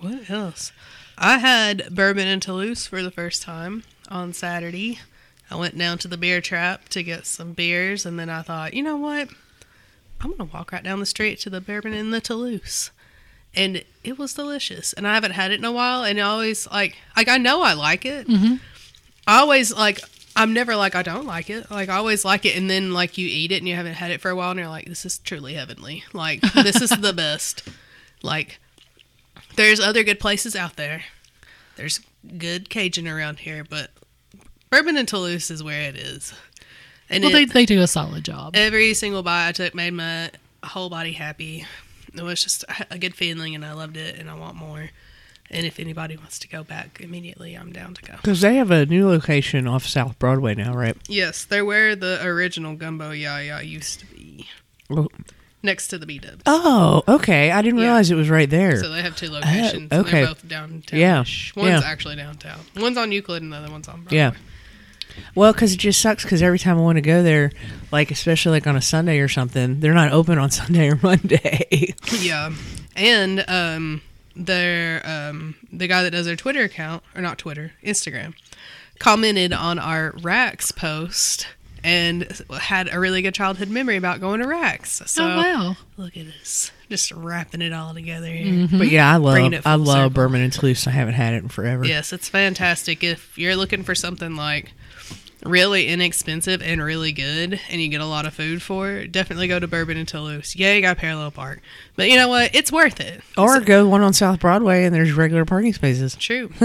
[0.00, 0.70] what else?
[1.16, 5.00] I had bourbon and Toulouse for the first time on Saturday.
[5.50, 8.74] I went down to the beer trap to get some beers, and then I thought,
[8.74, 9.28] you know what?
[10.20, 12.90] I'm gonna walk right down the street to the bourbon and the Toulouse,
[13.54, 14.92] and it was delicious.
[14.92, 17.62] And I haven't had it in a while, and I always like, like I know
[17.62, 18.26] I like it.
[18.26, 18.56] Mm-hmm.
[19.26, 20.00] I always like.
[20.36, 21.68] I'm never like I don't like it.
[21.68, 24.12] Like I always like it, and then like you eat it and you haven't had
[24.12, 26.04] it for a while, and you're like, this is truly heavenly.
[26.12, 27.68] Like this is the best.
[28.22, 28.60] Like
[29.56, 31.02] there's other good places out there.
[31.74, 32.00] There's
[32.38, 33.90] good Cajun around here, but
[34.70, 36.32] Bourbon and Toulouse is where it is.
[37.10, 38.54] And Well, they, it, they do a solid job.
[38.54, 40.30] every single bite I took made my
[40.62, 41.64] whole body happy.
[42.14, 44.90] It was just a- a good feeling, and I loved it, and I want more.
[45.50, 48.16] And if anybody wants to go back immediately, I'm down to go.
[48.16, 50.96] because they have a new location off South Broadway now, right?
[51.08, 54.46] Yes, they're where the original Gumbo Yaya used to be.
[54.90, 55.08] Oh.
[55.62, 56.42] Next to the B Dubs.
[56.46, 57.50] Oh, okay.
[57.50, 57.86] I didn't Yeah.
[57.86, 58.76] realize it was right there.
[58.80, 59.88] So they have two locations.
[59.90, 60.10] Oh, and okay.
[60.18, 61.00] They're both downtown.
[61.00, 61.80] Yeah, One's yeah.
[61.84, 62.60] actually downtown.
[62.76, 64.16] One's on Euclid and the other one's on Broadway.
[64.16, 64.32] yeah.
[65.34, 66.22] Well, because it just sucks.
[66.22, 67.50] Because every time I want to go there,
[67.90, 71.94] like especially like on a Sunday or something, they're not open on Sunday or Monday.
[72.20, 72.52] Yeah.
[72.96, 74.02] And um
[74.36, 78.34] their um the guy that does their Twitter account or not Twitter, Instagram,
[79.00, 81.48] commented on our Rax post
[81.84, 85.00] and had a really good childhood memory about going to Rax.
[85.02, 85.76] Oh, so oh wow.
[85.96, 86.70] look at this.
[86.88, 88.66] Just wrapping it all together here.
[88.66, 88.78] Mm-hmm.
[88.78, 90.10] But yeah, I love it I full love circle.
[90.10, 90.86] bourbon and Toulouse.
[90.86, 91.84] I haven't had it in forever.
[91.84, 93.04] Yes, it's fantastic.
[93.04, 94.72] If you're looking for something like
[95.44, 99.48] really inexpensive and really good and you get a lot of food for it, definitely
[99.48, 100.56] go to Bourbon and Toulouse.
[100.56, 101.60] Yeah, you got Parallel Park.
[101.96, 102.54] But you know what?
[102.54, 103.22] It's worth it.
[103.36, 106.16] Or go one on South Broadway and there's regular parking spaces.
[106.16, 106.50] True.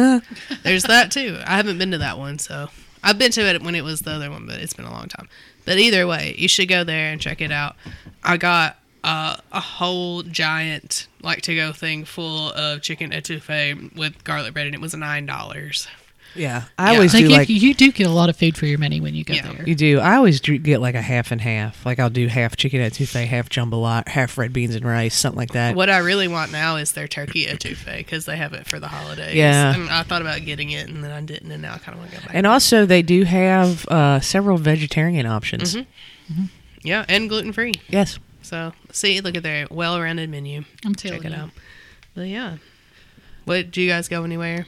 [0.63, 1.39] There's that too.
[1.45, 2.69] I haven't been to that one, so
[3.04, 5.08] I've been to it when it was the other one, but it's been a long
[5.08, 5.28] time.
[5.66, 7.76] But either way, you should go there and check it out.
[8.24, 14.24] I got uh, a whole giant like to go thing full of chicken etouffee with
[14.24, 15.88] garlic bread, and it was nine dollars.
[16.36, 16.96] Yeah, I Yeah.
[16.96, 19.00] always They do give, like you do get a lot of food for your money
[19.00, 19.52] when you go Yeah.
[19.52, 19.63] there.
[19.67, 20.00] you do.
[20.00, 21.86] I always do get like a half and half.
[21.86, 25.38] Like I'll do half chicken at etouffee, half jambalaya, half red beans and rice, something
[25.38, 25.76] like that.
[25.76, 28.88] What I really want now is their turkey etouffee because they have it for the
[28.88, 29.36] holidays.
[29.36, 29.76] Yeah.
[29.76, 32.00] and I thought about getting it, and then I didn't, and now I kind of
[32.00, 32.32] want to go back.
[32.36, 35.76] And also, they do have uh, several vegetarian options.
[35.76, 36.46] Mm-hmm.
[36.84, 37.74] yeah, and gluten free.
[37.89, 38.17] Yes.
[38.41, 40.63] So see, look at their well-rounded menu.
[40.86, 41.43] I'm telling Check it you.
[41.43, 41.50] out.
[42.15, 42.58] But yeah,
[43.46, 44.65] what do you guys go anywhere?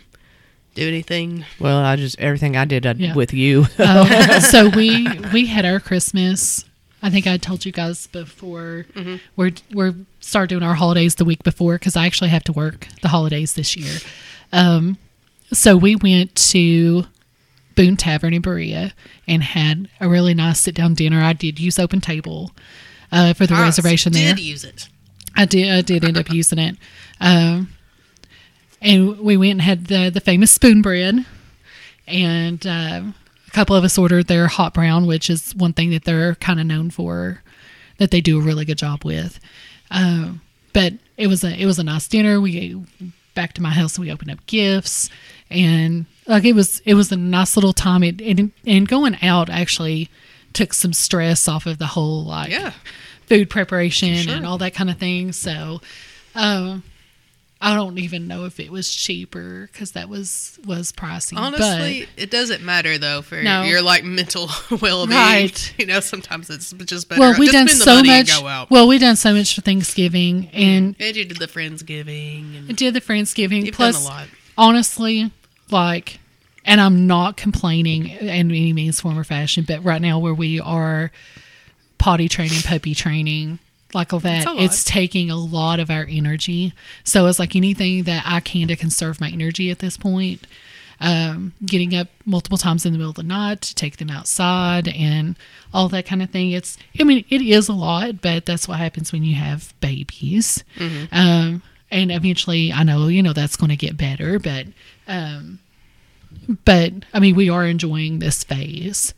[0.76, 1.46] Do anything?
[1.60, 3.14] Well, I just everything I did I, Yeah.
[3.16, 3.66] with you.
[3.80, 4.08] Um,
[4.42, 6.64] so we we had our Christmas.
[7.02, 8.86] I think I told you guys before.
[9.36, 12.88] We're we're start doing our holidays the week before because I actually have to work
[13.02, 13.98] the holidays this year.
[14.52, 14.98] Um,
[15.54, 17.06] so we went to
[17.76, 18.94] Boone Tavern in Berea
[19.28, 21.22] and had a really nice sit down dinner.
[21.22, 22.52] I did use Open Table
[23.12, 24.34] uh, for the I reservation there.
[24.34, 24.90] Did use it?
[25.38, 25.72] I did.
[25.72, 26.76] I did end up using it,
[27.22, 27.70] um,
[28.86, 31.26] and we went and had the the famous spoon bread,
[32.08, 33.16] and um,
[33.48, 36.60] a couple of us ordered their hot brown, which is one thing that they're kind
[36.60, 37.42] of known for,
[37.98, 39.40] that they do a really good job with.
[39.92, 40.42] Um,
[40.74, 42.40] but it was a it was a nice dinner.
[42.40, 42.84] We
[43.34, 45.10] back to my house and we opened up gifts,
[45.50, 48.04] and like it was it was a nice little time.
[48.04, 50.10] It, and and going out actually
[50.54, 52.72] took some stress off of the whole like Yeah.
[53.28, 54.36] food preparation Sure.
[54.36, 55.34] and all that kind of thing.
[55.34, 55.82] So,
[56.34, 56.82] um,
[57.62, 61.38] I don't even know if it was cheaper because that was was pricey.
[61.38, 63.64] Honestly, it doesn't matter though for No.
[63.64, 64.50] your like mental
[64.82, 65.18] well-being.
[65.18, 65.74] Right.
[65.80, 67.20] You know, sometimes it's just better.
[67.20, 68.30] well, we just done so much.
[68.30, 68.70] And go out.
[68.70, 70.58] Well, we done so much for Thanksgiving mm-hmm.
[70.58, 73.66] and and you did the friendsgiving, and did the Friendsgiving.
[73.66, 74.28] you've Plus, done a lot.
[74.58, 75.32] honestly,
[75.72, 76.20] like,
[76.66, 80.60] and I'm not complaining in any means, form, or fashion, but right now where we
[80.60, 81.12] are
[81.98, 83.60] potty training, puppy training,
[83.96, 86.74] like that, It's it's taking a lot of our energy.
[87.04, 90.46] So it's like anything that I can to conserve my energy at this point.
[91.02, 94.88] Um, getting up multiple times in the middle of the night to take them outside
[94.88, 95.36] and
[95.74, 96.52] all that kind of thing.
[96.52, 100.64] It's, I mean, it is a lot, but that's what happens when you have babies.
[101.12, 104.68] Um, and eventually, I know, you know, that's going to get better, but,
[105.06, 105.60] um,
[106.66, 109.14] but I mean, we are enjoying this phase,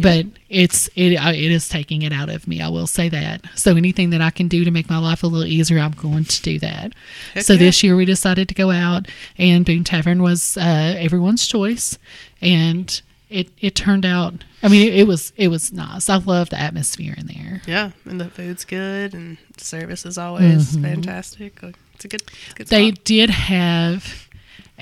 [0.00, 2.60] but it's it it is taking it out of me.
[2.60, 3.42] I will say that.
[3.54, 6.24] So anything that I can do to make my life a little easier, I'm going
[6.24, 6.92] to do that.
[7.34, 7.58] Heck so yeah.
[7.60, 9.06] this year we decided to go out,
[9.38, 11.98] and Boone Tavern was uh, everyone's choice,
[12.40, 14.34] and it it turned out.
[14.62, 16.08] I mean, it, it was it was nice.
[16.08, 17.62] I love the atmosphere in there.
[17.66, 21.62] Yeah, and the food's good, and service is always fantastic.
[21.62, 23.04] Like, It's a good, it's a good They spot.
[23.04, 24.23] did have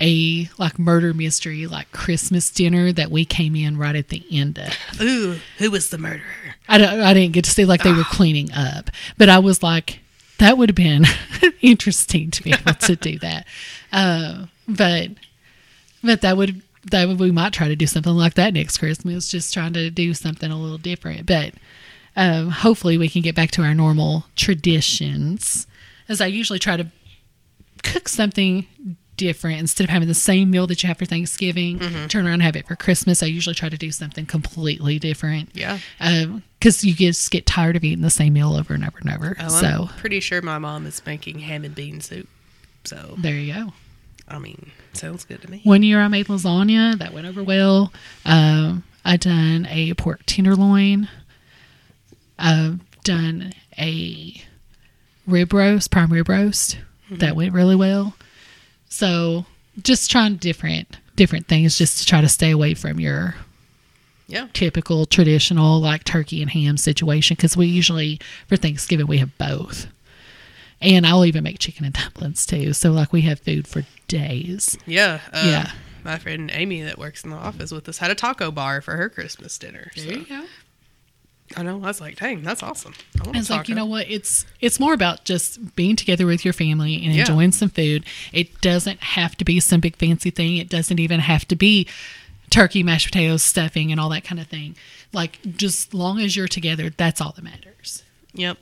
[0.00, 4.58] a like murder mystery like Christmas dinner that we came in right at the end
[4.58, 5.00] of.
[5.00, 6.22] Ooh, who was the murderer?
[6.68, 9.62] I don't, I didn't get to see like they were cleaning up, but I was
[9.62, 10.00] like,
[10.38, 11.04] that would have been
[11.60, 13.46] interesting to be able to do that.
[13.94, 15.10] Uh, but
[16.02, 19.28] but that would that would, we might try to do something like that next Christmas,
[19.28, 21.26] just trying to do something a little different.
[21.26, 21.52] But
[22.16, 25.66] um, hopefully we can get back to our normal traditions,
[26.08, 26.86] as I usually try to
[27.82, 28.66] cook something
[29.16, 31.78] different instead of having the same meal that you have for Thanksgiving.
[31.78, 32.06] Mm-hmm.
[32.06, 33.22] Turn around and have it for Christmas.
[33.22, 35.78] I usually try to do something completely different Yeah.
[36.00, 39.10] Um, because you just get tired of eating the same meal over and over and
[39.10, 39.36] over.
[39.40, 42.28] Oh, so I'm pretty sure my mom is making ham and bean soup.
[42.84, 43.72] So, there you go.
[44.28, 45.60] I mean, sounds good to me.
[45.64, 47.92] One year I made lasagna that went over well.
[48.24, 51.08] Um, I done a pork tenderloin.
[52.38, 54.40] I've done a
[55.26, 57.16] rib roast, prime rib roast mm-hmm.
[57.16, 58.14] that went really well.
[58.92, 59.46] So
[59.82, 63.34] just trying different different things just to try to stay away from your
[64.28, 64.48] Yeah.
[64.52, 69.86] typical traditional like turkey and ham situation because we usually for Thanksgiving we have both.
[70.80, 72.72] And I'll even make chicken and dumplings too.
[72.74, 74.76] So like we have food for days.
[74.86, 75.20] Yeah.
[75.32, 75.72] Uh, Yeah.
[76.04, 78.96] My friend Amy that works in the office with us had a taco bar for
[78.96, 79.90] her Christmas dinner.
[79.96, 80.44] There So go.
[81.56, 81.76] I know.
[81.76, 82.94] I was like, dang, that's awesome.
[83.24, 84.10] I It's like you know what?
[84.10, 87.20] It's it's more about just being together with your family and Yeah.
[87.20, 88.04] enjoying some food.
[88.32, 90.56] It doesn't have to be some big fancy thing.
[90.56, 91.86] It doesn't even have to be
[92.50, 94.76] turkey, mashed potatoes, stuffing, and all that kind of thing.
[95.12, 98.02] Like just long as you're together, that's all that matters.
[98.34, 98.58] Yep.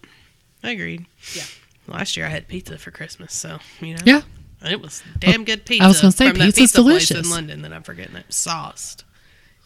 [0.62, 1.06] I agreed.
[1.34, 1.44] Yeah.
[1.86, 4.02] Last year I had pizza for Christmas, so you know.
[4.04, 4.22] Yeah.
[4.62, 5.84] It was damn good pizza.
[5.84, 7.24] I was gonna say, pizza's pizza delicious.
[7.26, 8.26] in London that I'm forgetting it.
[8.32, 9.04] Sauced.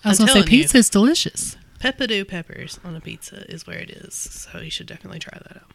[0.05, 0.61] I was gonna say telling you.
[0.63, 1.57] pizza is delicious.
[1.85, 4.15] Peppadew peppers on a pizza is where it is.
[4.15, 5.71] So you should definitely try that out.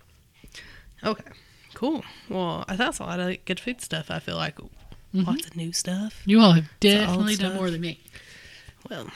[1.03, 1.29] Okay.
[1.75, 2.03] Cool.
[2.29, 4.09] Well, I that's a lot of good food stuff.
[4.09, 4.57] I feel like
[5.13, 6.21] lots of new stuff.
[6.25, 7.99] You all have definitely done more than me.
[8.89, 9.07] Well,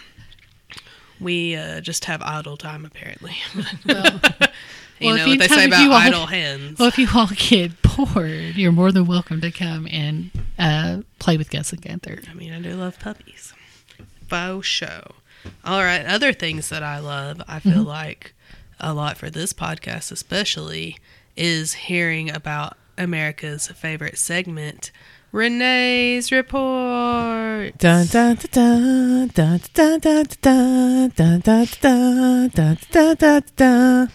[1.19, 3.35] we uh, just have idle time apparently.
[5.01, 6.79] Well, you Well, know if what you they say about all- idle hands.
[6.79, 11.35] well, if you all get bored, you're more than welcome to come and uh, play
[11.35, 12.19] with Gus and Gunther.
[12.29, 13.53] I mean, I do love puppies.
[14.29, 15.11] Faux show.
[15.65, 16.05] All right.
[16.05, 17.87] Other things that I love, I feel Mm-hmm.
[17.87, 18.33] like
[18.79, 20.97] a lot for this podcast, especially,
[21.35, 24.91] is hearing about America's favorite segment,
[25.31, 27.77] Renee's Report.
[27.77, 31.09] Dun dun dun dun dun dun dun dun dun
[31.81, 34.11] dun dun dun dun dun.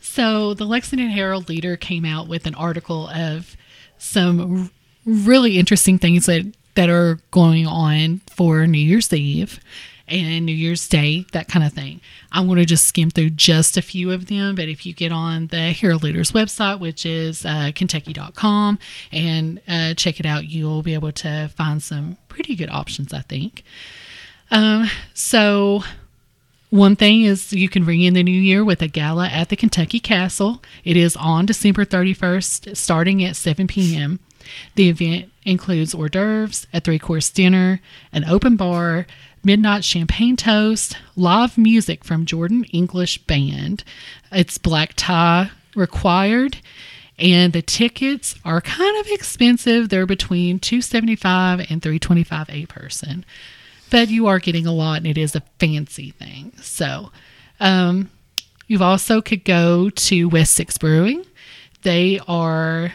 [0.00, 3.56] So the Lexington Herald Leader came out with an article of
[3.98, 4.70] some r-
[5.06, 9.60] really interesting things that that are going on for New Year's Eve
[10.08, 12.00] and New Year's Day, that kind of thing.
[12.32, 15.12] I'm going to just skim through just a few of them, but if you get
[15.12, 18.78] on the Herald Leader's website, which is uh, Kentucky.com,
[19.12, 23.20] and uh, check it out, you'll be able to find some pretty good options, I
[23.20, 23.64] think.
[24.50, 25.82] Um, so
[26.72, 29.56] one thing is you can ring in the new year with a gala at the
[29.56, 30.62] Kentucky Castle.
[30.84, 34.20] It is on December 31st, starting at 7 p.m.
[34.74, 37.80] The event includes hors d'oeuvres, a three course dinner,
[38.12, 39.06] an open bar,
[39.44, 43.84] midnight champagne toast, live music from Jordan English Band.
[44.30, 46.58] It's black tie required.
[47.18, 49.88] And the tickets are kind of expensive.
[49.88, 53.24] They're between 275 and 325 a person
[53.92, 56.50] but you are getting a lot and it is a fancy thing.
[56.62, 57.12] So,
[57.60, 58.10] um,
[58.66, 61.26] you've also could go to West Six Brewing.
[61.82, 62.94] They are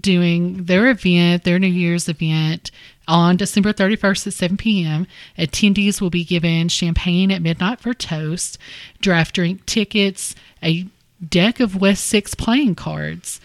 [0.00, 2.70] doing their event, their New Year's event
[3.06, 5.06] on December 31st at 7 p.m.
[5.38, 8.58] Attendees will be given champagne at midnight for toast,
[9.00, 10.86] draft drink tickets, a
[11.26, 13.40] deck of West Six playing cards,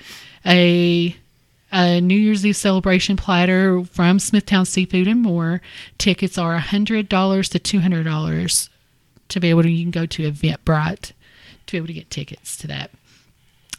[0.45, 1.15] a
[1.75, 5.59] a New Year's Eve celebration platter from Smithtown Seafood and more.
[5.97, 8.69] Tickets are $100 to $200
[9.29, 11.13] to be able to, you can go to Eventbrite
[11.65, 12.91] to be able to get tickets to that.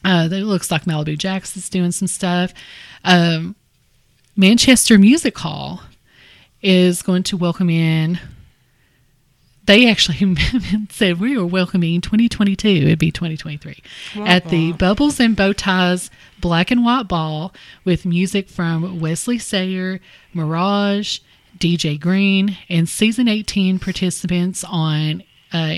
[0.04, 2.52] Uh, it looks like Malibu Jacks is doing some stuff.
[3.04, 3.56] Um,
[4.36, 5.80] Manchester Music Hall
[6.62, 8.18] is going to welcome in.
[9.66, 10.36] They actually
[10.90, 12.68] said we are welcoming 2022.
[12.68, 13.82] It'd be 2023
[14.26, 20.00] at the Bubbles and Bow Ties Black and White Ball with music from Wesley Sayer,
[20.34, 21.20] Mirage,
[21.58, 25.76] DJ Green, and season 18 participants on uh,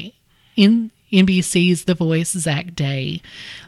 [0.56, 3.22] in NBC's The Voice Zach Day.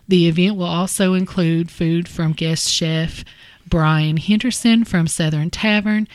[0.07, 3.25] The event will also include food from guest chef
[3.67, 6.09] Brian Henderson from Southern Tavern,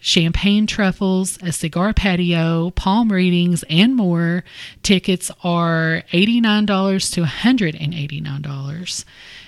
[0.00, 4.44] champagne truffles, a cigar patio, palm readings, and more.
[4.82, 9.04] Tickets are $89 to $189.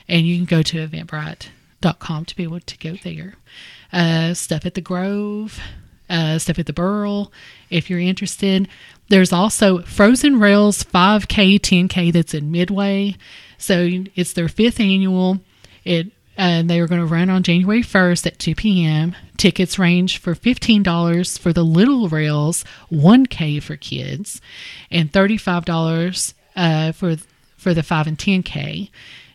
[0.08, 3.34] And you can go to eventbrite.com to be able to go there.
[3.92, 5.60] Uh, stuff at the Grove,
[6.12, 7.32] uh, stuff at the Burl,
[7.70, 8.68] if you're interested.
[9.08, 13.16] There's also Frozen Rails 5K, 10K that's in Midway.
[13.58, 15.40] So it's their fifth annual.
[15.84, 19.14] It and they are going to run on January 1st at 2 p.m.
[19.36, 24.40] Tickets range for $15 for the little rails, 1K for kids,
[24.90, 27.16] and $35 uh, for
[27.58, 28.90] for the 5 and 10K.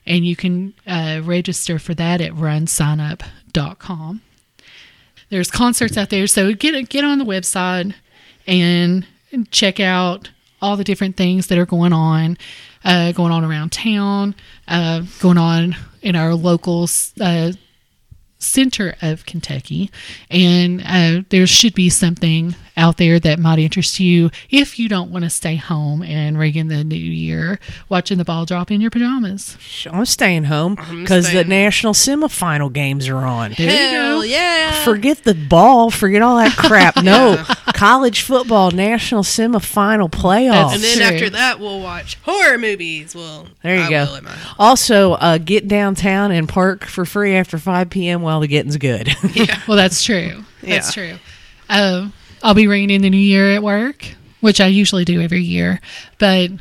[0.05, 4.21] And you can uh, register for that at runsignup.com.
[5.30, 7.93] There's concerts out there, so get get on the website
[8.45, 9.05] and
[9.51, 10.30] check out
[10.61, 12.38] all the different things that are going on,
[12.84, 14.36] uh, going on around town,
[14.67, 16.88] uh, going on in our local
[17.19, 17.51] uh,
[18.39, 19.91] center of Kentucky,
[20.30, 25.09] and uh, there should be something out there that might interest you if you don't
[25.11, 27.59] want to stay home and ring in the new year
[27.89, 29.57] watching the ball drop in your pajamas.
[29.91, 33.53] I'm staying home because the national semifinal games are on.
[33.57, 34.23] There you Hell go.
[34.23, 34.84] yeah!
[34.86, 36.95] Forget the ball, forget all that crap.
[37.07, 40.73] No, college football national semifinal playoffs.
[40.75, 41.05] and then True.
[41.05, 43.15] after that, we'll watch horror movies.
[43.15, 44.05] Well, There you I go.
[44.05, 44.55] will in my house.
[44.59, 48.21] Also, uh, get downtown and park for free after 5 p.m.
[48.21, 49.09] while the getting's good.
[49.34, 49.59] Yeah.
[49.67, 50.43] Well, that's true.
[50.61, 51.15] That's Yeah.
[51.15, 51.19] true.
[51.69, 52.13] Um,
[52.43, 54.05] I'll be ringing in the new year at work,
[54.41, 55.79] which I usually do every year.
[56.19, 56.51] But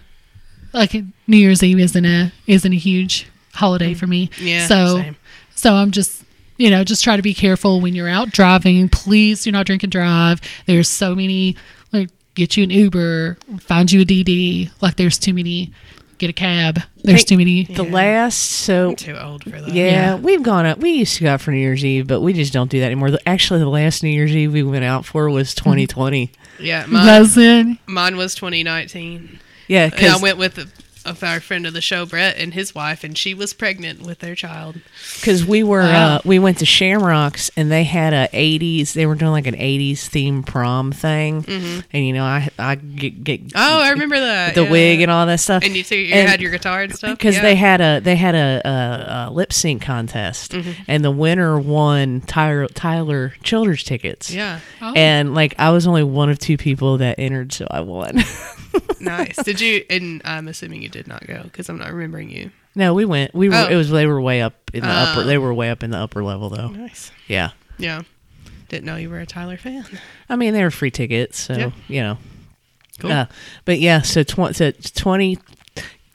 [0.72, 0.92] like
[1.26, 4.28] New Year's Eve isn't a isn't a huge holiday for me.
[4.28, 5.16] Mm, yeah, So same.
[5.54, 6.22] so I'm just
[6.58, 8.88] you know just try to be careful when you're out driving.
[8.88, 10.40] Please do not drink and drive.
[10.66, 11.56] There's so many
[11.92, 14.70] like get you an Uber, find you a DD.
[14.80, 15.72] Like there's too many.
[16.18, 16.80] Get a cab.
[17.04, 17.64] There's Hey, too many.
[17.64, 19.68] The last, so I'm too old for that.
[19.72, 20.14] yeah, Yeah.
[20.16, 20.78] we've gone up.
[20.78, 22.86] We used to go out for New Year's Eve, but we just don't do that
[22.86, 23.10] anymore.
[23.10, 25.64] The- Actually, the last New Year's Eve we went out for was mm-hmm.
[25.64, 26.32] 2020.
[26.58, 27.78] Yeah, mine, Cousin.
[27.86, 29.40] mine was 2019.
[29.68, 30.68] Yeah, And I went with a,
[31.06, 34.18] of our friend of the show, Brett, and his wife, and she was pregnant with
[34.18, 34.80] their child.
[35.16, 36.16] Because we were Wow.
[36.16, 38.92] uh, we went to Shamrocks and they had a 80s.
[38.92, 41.44] They were doing like an 80s theme prom thing,
[41.92, 44.54] and you know I I get, get Oh, I remember that.
[44.54, 44.70] the yeah.
[44.70, 45.62] wig and all that stuff.
[45.64, 47.16] And you, too, you And- had your guitar and stuff?
[47.18, 47.42] because Yeah.
[47.42, 50.70] they had a they had a, a, a lip sync contest, Mm-hmm.
[50.88, 54.30] and the winner won Tyler Tyler Childers tickets.
[54.32, 54.92] Yeah, Oh.
[54.94, 58.22] And like I was only one of two people that entered, so I won.
[59.00, 59.36] nice.
[59.42, 59.84] Did you?
[59.90, 62.50] And I'm assuming you did not go because I'm not remembering you.
[62.74, 63.34] no, we went.
[63.34, 63.54] We were.
[63.56, 63.68] Oh.
[63.68, 63.90] It was.
[63.90, 65.20] They were way up in the upper.
[65.20, 65.24] Oh.
[65.24, 66.68] They were way up in the upper level, though.
[66.68, 67.10] Nice.
[67.28, 67.50] Yeah.
[67.78, 68.02] Yeah.
[68.68, 69.84] Didn't know you were a Tyler fan.
[70.28, 71.70] I mean, they were free tickets, so Yeah.
[71.88, 72.18] you know.
[72.98, 73.12] Cool.
[73.12, 73.26] Uh,
[73.64, 75.38] but yeah, so, tw- so twenty,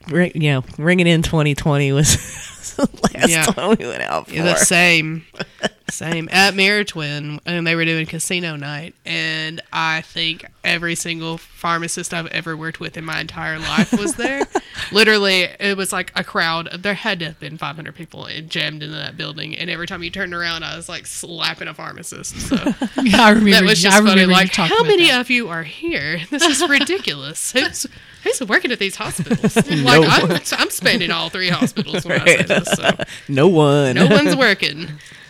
[0.08, 2.16] ri- you know, ringing in twenty twenty was
[2.76, 3.44] the last Yeah.
[3.44, 4.34] time we went out for.
[4.34, 5.24] Yeah, the same,
[5.92, 11.38] same at Mirror Twin, and they were doing casino night, and I think every single
[11.38, 14.42] pharmacist I've ever worked with in my entire life was there.
[14.92, 16.68] Literally, it was like a crowd.
[16.82, 20.10] There had to have been 500 people jammed into that building, and every time you
[20.10, 22.40] turned around, I was like slapping a pharmacist.
[22.40, 22.56] So
[23.02, 23.50] Yeah, I remember.
[23.50, 24.26] that was I just funny.
[24.26, 25.20] Like, how many that.
[25.20, 26.20] of you are here?
[26.30, 27.52] This is ridiculous.
[27.62, 27.86] Who's
[28.24, 29.56] who's working at these hospitals?
[29.56, 32.68] Like, No I'm, I'm spending all three hospitals when I say this.
[32.72, 32.90] So
[33.28, 33.96] no one.
[33.96, 34.88] no one's working.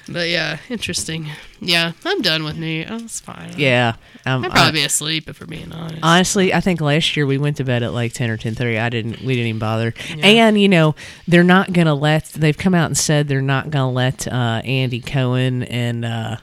[0.09, 1.29] But yeah, interesting.
[1.61, 3.55] Yeah, I'm done with New Oh, it's fine.
[3.57, 3.95] Yeah.
[4.27, 6.01] Um, I'd I- probably be asleep if we're being honest.
[6.03, 8.79] Honestly, I think last year we went to bed at like ten or ten thirty.
[8.79, 9.21] I didn't.
[9.23, 9.95] We didn't even bother.
[10.23, 10.95] And you know,
[11.29, 12.27] they're not gonna let.
[12.27, 16.37] They've come out and said they're not gonna let uh, Andy Cohen and uh,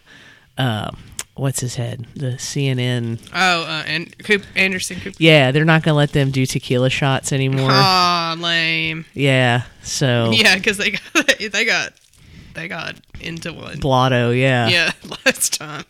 [0.57, 0.91] uh,
[1.36, 3.20] what's his head, the CNN.
[3.34, 5.16] oh, uh, and Coop, Anderson Cooper.
[5.20, 7.72] Yeah, they're not gonna let them do tequila shots anymore.
[7.72, 9.05] Aw, lame.
[9.14, 9.64] yeah.
[9.84, 11.01] So Yeah, because they got
[11.39, 11.93] they got
[12.54, 13.80] they got into one.
[13.80, 14.68] Blotto, yeah.
[14.68, 14.91] Yeah,
[15.26, 15.86] last time.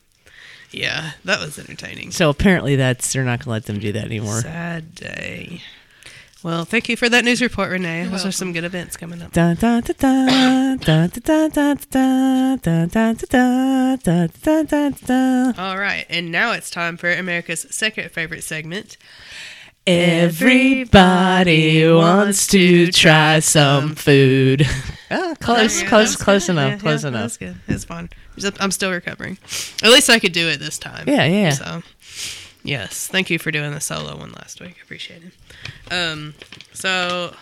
[0.71, 2.11] Yeah, that was entertaining.
[2.11, 4.41] So apparently, that's they're not going to let them do that anymore.
[4.41, 5.61] Sad day.
[6.41, 8.05] Well, thank you for that news report, Renee.
[8.05, 9.33] Those are some good events coming up.
[15.59, 18.95] All right, and now it's time for America's second favorite segment.
[19.87, 24.67] Everybody wants to try some food.
[25.11, 26.51] Ah, close, Yeah, close, close good.
[26.51, 27.23] enough, Yeah, close yeah, enough.
[27.23, 27.55] was good.
[27.67, 28.11] It's fun.
[28.59, 29.39] I'm still recovering.
[29.81, 31.05] At least I could do it this time.
[31.09, 31.49] Yeah, yeah.
[31.49, 31.81] So,
[32.63, 34.75] yes, thank you for doing the solo one last week.
[34.77, 35.91] I appreciate it.
[35.91, 36.35] Um,
[36.73, 37.33] so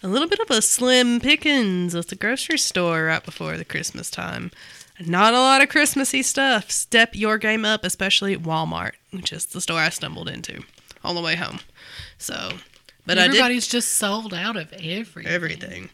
[0.00, 4.12] a little bit of a slim pickings at the grocery store right before the Christmas
[4.12, 4.52] time.
[5.04, 6.70] Not a lot of Christmassy stuff.
[6.70, 10.62] Step your game up, especially Walmart, which is the store I stumbled into
[11.02, 11.58] on the way home.
[12.18, 12.52] So,
[13.06, 15.26] but I did Everybody's just sold out of everything.
[15.26, 15.88] everything.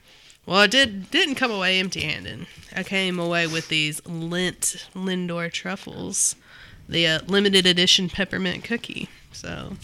[0.47, 2.47] Well, I did didn't come away empty-handed.
[2.75, 6.37] I came away with these Lint Lindor truffles,
[6.89, 9.09] the uh, limited edition peppermint cookie.
[9.33, 9.77] So,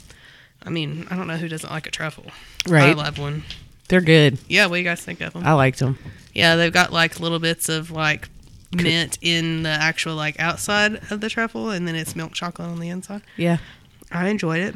[0.62, 2.26] I mean, I don't know who doesn't like a truffle.
[2.68, 2.82] Right.
[2.82, 2.96] I Right.
[2.96, 3.44] love one.
[3.88, 4.38] They're good.
[4.48, 5.44] Yeah, what do you guys think of them?
[5.44, 5.98] I liked them.
[6.34, 8.28] yeah, they've got like little bits of like
[8.72, 12.78] mint in the actual like outside of the truffle, and then it's milk chocolate on
[12.80, 13.22] the inside.
[13.36, 13.58] Yeah,
[14.12, 14.74] I enjoyed it.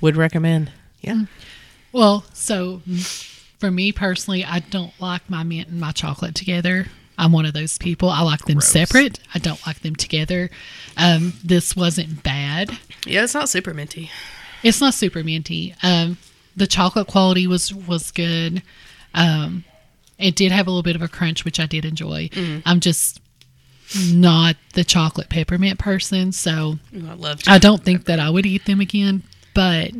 [0.00, 0.72] would recommend.
[1.02, 1.22] Yeah.
[1.92, 2.80] Well, so
[3.58, 6.86] for me personally, I don't like my mint and my chocolate together.
[7.18, 8.08] I'm one of those people.
[8.08, 8.68] I like them Gross.
[8.68, 9.20] separate.
[9.34, 10.48] I don't like them together.
[10.96, 12.70] Um, this wasn't bad.
[13.06, 14.10] Yeah, it's not super minty.
[14.62, 15.74] It's not super minty.
[15.82, 16.16] Um,
[16.56, 18.62] the chocolate quality was was good.
[19.14, 19.64] Um,
[20.18, 22.30] it did have a little bit of a crunch, which I did enjoy.
[22.64, 23.20] I'm just
[24.10, 27.40] not the chocolate peppermint person, so Ooh, I love.
[27.46, 29.22] I don't think that I would eat them again.
[29.54, 29.90] But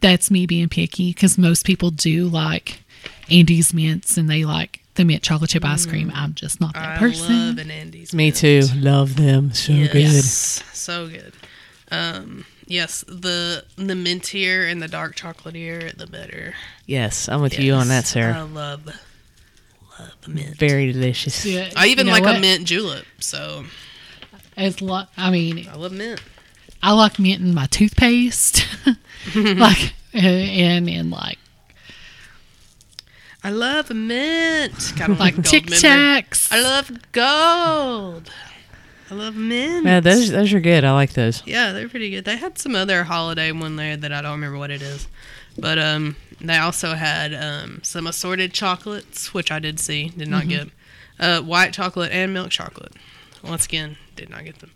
[0.00, 2.82] that's me being picky because most people do like
[3.30, 6.10] Andes mints and they like the mint chocolate chip ice cream.
[6.14, 7.24] I'm just not that person.
[7.24, 7.46] I person.
[7.48, 8.12] love an Andes.
[8.14, 8.36] Me mint.
[8.36, 8.62] too.
[8.76, 9.52] Love them.
[9.52, 10.58] So Yes.
[10.62, 10.76] good.
[10.76, 11.32] So good.
[11.90, 16.54] Um, yes, the the mintier and the dark chocolatier, the better.
[16.86, 18.44] Yes, I'm with you on that, Yes, I Sarah.
[18.44, 18.86] love
[19.98, 20.56] love mint.
[20.58, 21.44] Very delicious.
[21.46, 23.64] Yeah, I even you know like a mint julep, so
[24.56, 26.20] As lo- I mean, I love mint.
[26.82, 28.64] I like mint in my toothpaste,
[29.34, 31.38] like and and like
[33.42, 34.92] I love mint.
[34.96, 35.66] Kind of like Tic.
[35.66, 36.52] Tacs.
[36.52, 38.30] I love gold.
[39.10, 39.86] I love mint.
[39.86, 40.84] Yeah, those those are good.
[40.84, 41.42] I like those.
[41.46, 42.24] Yeah, they're pretty good.
[42.24, 45.08] They had some other holiday one there that I don't remember what it is.
[45.56, 50.48] But um they also had um some assorted chocolates, which I did see, did not
[50.48, 50.68] get.
[51.18, 52.92] Uh white chocolate and milk chocolate.
[53.42, 54.72] Once again, did not get them.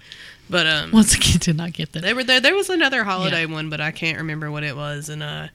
[0.53, 2.03] But um Once again, did not get that.
[2.03, 2.39] they were there.
[2.41, 5.49] There was another holiday one, but I can't remember what it was and uh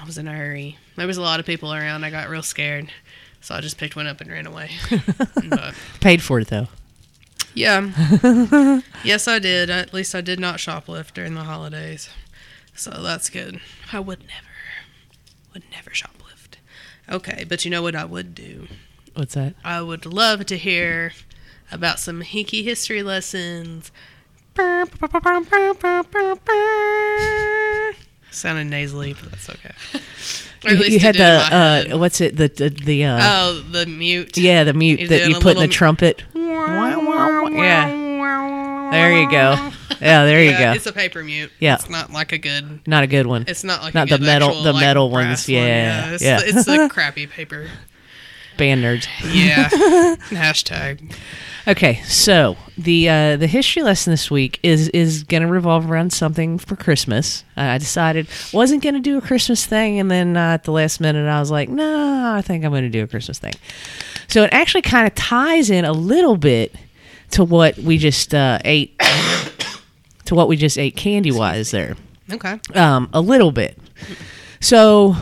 [0.00, 0.78] I was in a hurry.
[0.96, 2.04] There was a lot of people around.
[2.04, 2.90] I got real scared.
[3.42, 4.70] So I just picked one up and ran away.
[5.50, 6.68] but Paid for it though.
[7.54, 7.90] yeah.
[9.04, 9.68] yes, I did.
[9.68, 12.08] At least I did not shoplift during the holidays.
[12.74, 13.60] So that's good.
[13.92, 14.54] I would never,
[15.52, 16.56] would never shoplift.
[17.10, 18.68] Okay, but you know what I would do?
[19.14, 19.54] What's that?
[19.64, 21.12] I would love to hear
[21.72, 23.90] about some hinky history lessons.
[28.30, 29.72] Sounded nasally, but that's okay.
[30.64, 31.48] Or at You, least you had did in my
[31.82, 32.36] the uh, what's it?
[32.36, 34.38] The the, the uh, oh, the mute.
[34.38, 36.22] yeah, the mute you that you put in the trumpet.
[36.34, 37.90] Yeah,
[38.90, 39.70] there you go.
[40.00, 40.76] Yeah, there you Yeah, go.
[40.76, 41.50] It's a paper mute.
[41.60, 41.74] Yeah.
[41.74, 43.44] It's not like a good Not a good one.
[43.46, 45.56] It's not like Not a the metal- actual, the like, metal brass ones, one.
[45.66, 46.40] yeah, it's, yeah.
[46.40, 47.68] The, it's the crappy paper.
[48.56, 49.06] Band nerds.
[49.32, 49.68] Yeah.
[50.30, 51.14] Hashtag.
[51.68, 56.12] Okay, so the uh, the history lesson this week is is going to revolve around
[56.12, 57.44] something for Christmas.
[57.56, 60.72] Uh, I decided wasn't going to do a Christmas thing, and then uh, at the
[60.72, 63.54] last minute, I was like, "No, I think I'm going to do a Christmas thing."
[64.28, 66.74] So it actually kind of ties in a little bit
[67.32, 68.98] to what we just uh, ate,
[70.24, 71.96] to what we just ate candy wise there
[72.30, 72.58] Okay.
[72.74, 73.78] um, a little bit.
[74.60, 75.16] So,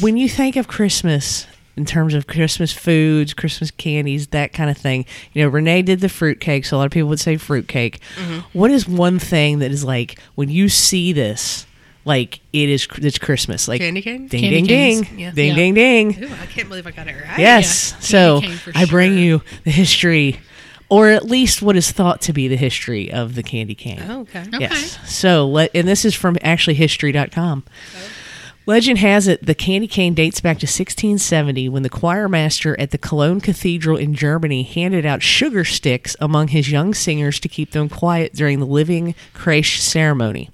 [0.00, 1.46] when you think of Christmas
[1.78, 6.00] in terms of Christmas foods, Christmas candies, that kind of thing, you know, Renee did
[6.00, 8.00] the fruitcake, so a lot of people would say fruitcake.
[8.16, 8.38] Mm-hmm.
[8.58, 11.66] What is one thing that is like when you see this,
[12.04, 14.26] like it is it's Christmas, like Candy cane?
[14.26, 15.08] ding, Candy ding, canes.
[15.08, 15.30] ding, Yeah.
[15.30, 15.54] ding, Yeah.
[15.54, 16.24] ding, ding.
[16.24, 17.38] Ooh, I can't believe I got it right.
[17.38, 17.92] Yes.
[17.92, 19.18] Yeah, so candy cane for I bring sure.
[19.20, 20.40] you the history,
[20.88, 24.02] or at least what is thought to be the history of the candy cane.
[24.08, 24.40] Oh, okay.
[24.40, 24.58] Okay.
[24.60, 24.98] Yes.
[25.06, 27.64] So, le- and this is from actually history.com.
[28.68, 32.90] Legend has it the candy cane dates back to 1670 when the choir master at
[32.90, 37.70] the Cologne Cathedral in Germany handed out sugar sticks among his young singers to keep
[37.70, 40.50] them quiet during the living creche ceremony.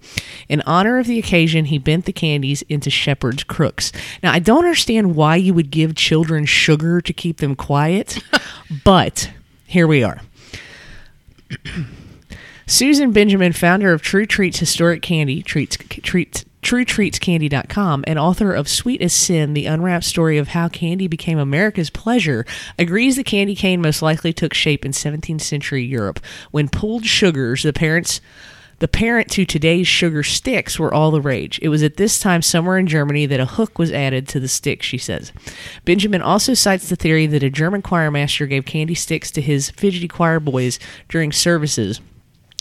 [0.49, 3.91] In honor of the occasion, he bent the candies into shepherd's crooks.
[4.23, 8.23] Now, I don't understand why you would give children sugar to keep them quiet,
[8.85, 9.33] but
[9.67, 10.21] here we are.
[12.69, 19.03] Susan Benjamin, founder of True Treats Historic Candy, Treats, Treats, TrueTreatsCandy.com, and author of Sweet
[19.03, 22.47] as Sin, the unwrapped story of how candy became America's pleasure,
[22.79, 26.21] agrees the candy cane most likely took shape in 17th century Europe
[26.53, 28.23] when pulled sugars, the parents
[28.81, 31.61] the parent to today's sugar sticks were all the rage.
[31.62, 34.49] It was at this time somewhere in Germany that a hook was added to the
[34.49, 35.33] stick, she says.
[35.85, 39.71] Benjamin also cites the theory that a German choir master gave candy sticks to his
[39.71, 42.01] fidgety choir boys during services.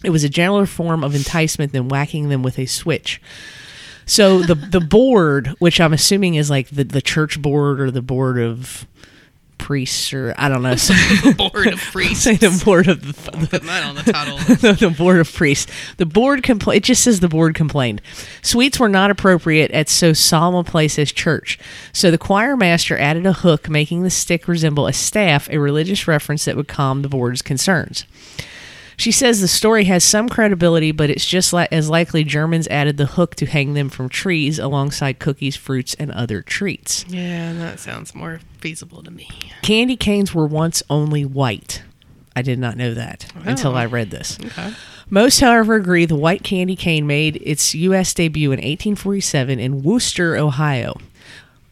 [0.04, 3.20] It was a gentler form of enticement than whacking them with a switch.
[4.06, 8.02] So the the board, which I'm assuming is like the, the church board or the
[8.02, 8.86] board of
[9.60, 10.94] priests or I don't know, so
[11.38, 12.26] Board of priests.
[12.26, 14.38] say the board of the, Put mine on the title.
[14.38, 15.72] the board of priests.
[15.96, 18.02] The board compl- It just says the board complained.
[18.42, 21.58] Sweets were not appropriate at so solemn a place as church.
[21.94, 26.10] So the choir master added a hook, making the stick resemble a staff, a religious
[26.10, 28.06] reference that would calm the board's concerns.
[28.98, 32.98] She says the story has some credibility, but it's just li- as likely Germans added
[32.98, 37.06] the hook to hang them from trees alongside cookies, fruits, and other treats.
[37.10, 39.28] yeah, that sounds more feasible to me.
[39.62, 41.84] Candy canes were once only white.
[42.36, 43.42] I did not know that oh.
[43.46, 43.76] until Oh.
[43.76, 44.38] I read this.
[44.44, 44.74] Okay.
[45.10, 48.14] Most, however, agree the white candy cane made its U.S.
[48.14, 50.96] debut in 1847 in Wooster, Ohio,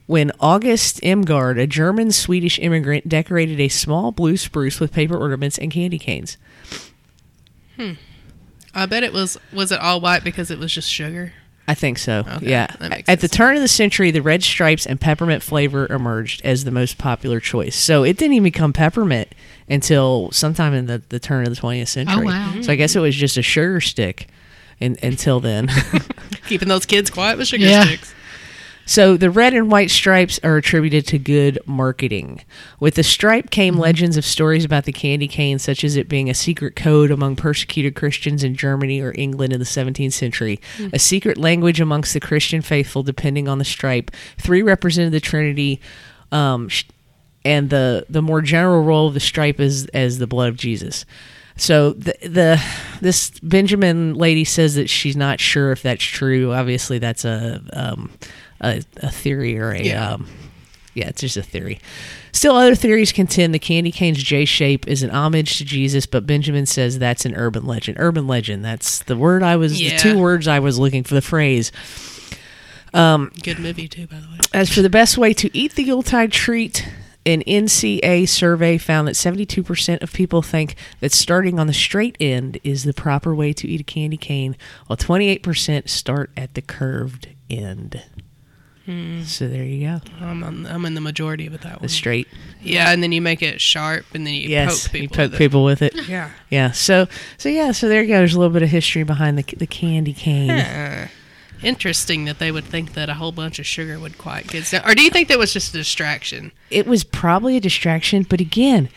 [0.05, 5.57] when August Imgard, a German Swedish immigrant, decorated a small blue spruce with paper ornaments
[5.57, 6.38] and candy canes.
[7.82, 7.94] Hmm.
[8.74, 11.34] I bet it was was it all white because it was just sugar?
[11.68, 12.24] I think so.
[12.28, 12.68] Okay, yeah.
[12.80, 16.42] that makes At the turn of the century, the red stripes and peppermint flavor emerged
[16.44, 17.76] as the most popular choice.
[17.76, 19.34] So it didn't even become peppermint
[19.70, 22.24] until sometime in the, the turn of the 20th century.
[22.24, 22.56] Oh, wow.
[22.62, 24.28] So I guess it was just a sugar stick
[24.80, 25.70] in, until then.
[26.48, 27.86] Keeping those kids quiet with sugar Yeah.
[27.86, 28.14] sticks.
[28.92, 32.44] So the red and white stripes are attributed to good marketing.
[32.78, 36.30] With the stripe came legends of stories about the candy cane, such as it being
[36.30, 40.60] a secret code among persecuted Christians in Germany or England in the 17th century,
[40.92, 44.12] a secret language amongst the Christian faithful, depending on the stripe.
[44.38, 45.80] Three represented the Trinity.
[46.34, 46.84] Um, sh-
[47.46, 51.06] and the the more general role of the stripe is as the blood of Jesus.
[51.56, 52.64] So the the
[53.00, 56.52] this Benjamin lady says that she's not sure if that's true.
[56.52, 58.12] Obviously, that's a um,
[58.62, 60.12] a, a theory or a Yeah.
[60.14, 60.28] um,
[60.93, 61.80] yeah, it's just a theory.
[62.34, 66.26] Still, other theories contend the candy cane's J shape is an homage to Jesus, but
[66.28, 67.97] Benjamin says that's an urban legend.
[67.99, 68.64] Urban legend.
[68.66, 69.78] That's the word I was.
[69.78, 69.97] The Yeah.
[69.97, 71.72] two words I was looking for the phrase.
[72.93, 74.38] Um, Good movie too, by the way.
[74.53, 76.86] As for the best way to eat the Yuletide treat,
[77.26, 82.59] an NCA survey found that 72% of people think that starting on the straight end
[82.66, 84.57] is the proper way to eat a candy cane,
[84.88, 88.01] while 28% start at the curved end.
[88.92, 89.26] Mm.
[89.26, 90.02] So there you go.
[90.20, 91.89] I'm on, I'm in the majority with that The one.
[91.89, 92.28] straight.
[92.62, 95.02] Yeah, and then you make it sharp, and then you yes, poke people.
[95.04, 95.54] you poke with it.
[95.64, 96.08] with it.
[96.10, 96.30] Yeah.
[96.50, 96.72] Yeah.
[96.72, 97.72] So so yeah.
[97.72, 98.18] So there you go.
[98.18, 101.08] There's a little bit of history behind the the candy cane.
[101.64, 104.82] Interesting that they would think that a whole bunch of sugar would quiet kids down.
[104.84, 106.52] Or do you think that was just a distraction?
[106.72, 108.89] It was probably a distraction, but again.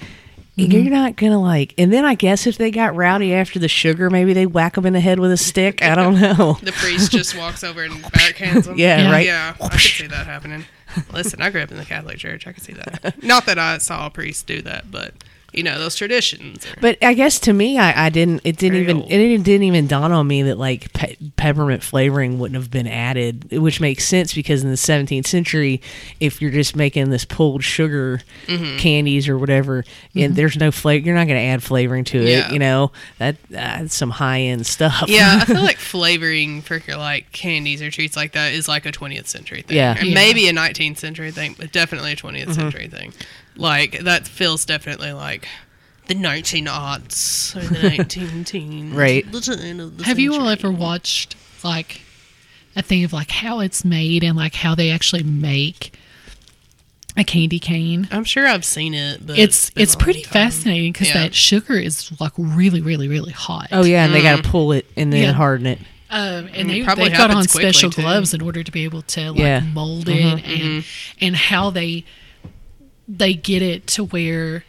[0.57, 0.71] Mm-hmm.
[0.71, 4.09] You're not gonna like, and then I guess if they got rowdy after the sugar,
[4.09, 5.83] maybe they whack them in the head with a stick.
[5.83, 6.59] I don't know.
[6.63, 8.79] The priest just walks over and backhands them.
[8.79, 9.11] Yeah, Yeah.
[9.13, 9.27] right.
[9.27, 10.65] Yeah, I could see that happening.
[11.13, 12.47] Listen, I grew up in the Catholic Church.
[12.47, 13.21] I could see that.
[13.23, 15.13] Not that I saw a priest do that, but
[15.57, 16.67] you know those traditions.
[16.81, 18.41] But I guess to me, I, I didn't.
[18.45, 18.97] It didn't even.
[19.03, 19.11] old.
[19.11, 23.51] It didn't, even dawn on me that like pe- peppermint flavoring wouldn't have been added,
[23.53, 25.81] which makes sense because in the 17th century,
[26.21, 28.77] if you're just making this pulled sugar Mm-hmm.
[28.79, 29.85] candies or whatever,
[30.15, 32.29] and there's no flavor, you're not going to add flavoring to it.
[32.29, 32.51] Yeah.
[32.53, 35.05] You know that that's some high end stuff.
[35.09, 38.85] yeah, I feel like flavoring for your like candies or treats like that is like
[38.87, 39.77] a 20th century thing.
[39.77, 39.97] Yeah.
[39.99, 40.15] and Yeah.
[40.15, 42.53] maybe a 19th century thing, but definitely a 20th Mm-hmm.
[42.53, 43.13] century thing.
[43.57, 45.47] Like that feels definitely like
[46.07, 48.95] the 19 aughts or the 19 teens.
[48.95, 49.31] Right.
[49.31, 50.71] The turn of the Have you all century.
[50.71, 52.03] ever watched like
[52.77, 55.97] a thing of like how it's made and like how they actually make
[57.17, 58.09] a candy cane?
[58.11, 60.33] I'm sure I've seen it, but It's been it's a long pretty time.
[60.33, 61.15] fascinating because Yeah.
[61.23, 63.69] that sugar is like really really really hot.
[63.71, 64.51] Oh yeah, and they got to Mm.
[64.51, 65.33] pull it and then Yeah.
[65.33, 65.79] harden it.
[66.11, 68.03] Um, and they, probably they've got on happens quickly, special too.
[68.03, 69.61] gloves in order to be able to like Yeah.
[69.61, 70.85] mold it and
[71.21, 72.05] and how they
[73.09, 74.65] they get it to where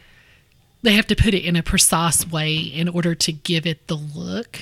[0.82, 3.96] they have to put it in a precise way in order to give it the
[3.96, 4.60] look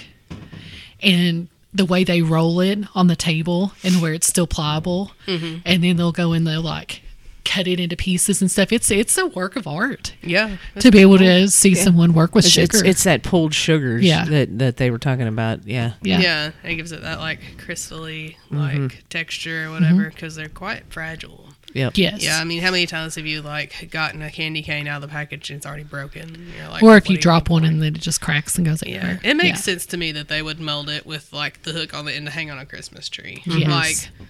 [1.03, 5.83] and the way they roll it on the table and where it's still pliable and
[5.83, 7.03] then they'll go and they'll like
[7.45, 10.57] cut it into pieces and stuff it's it's a work of art Yeah.
[10.79, 14.03] to be able to see someone work with It's, sugar it's, it's that pulled sugars
[14.03, 14.25] Yeah.
[14.25, 15.67] that that they were talking about.
[15.67, 15.93] Yeah.
[16.01, 16.51] yeah Yeah.
[16.63, 18.99] it gives it that like crystally like Mm-hmm.
[19.11, 21.44] texture or whatever because they're quite fragile.
[21.75, 21.99] Yep.
[21.99, 24.97] yes Yeah, I mean, how many times have you like gotten a candy cane out
[24.97, 26.23] of the package and it's already broken?
[26.35, 28.65] And You're like, or if you are drop one and then it just cracks and
[28.67, 29.21] goes Yeah, everywhere.
[29.25, 29.63] it makes Yeah.
[29.75, 32.27] sense to me that they would meld it with like the hook on the end
[32.27, 33.43] to hang on a Christmas tree.
[33.45, 33.69] Yes.
[33.69, 34.29] Like,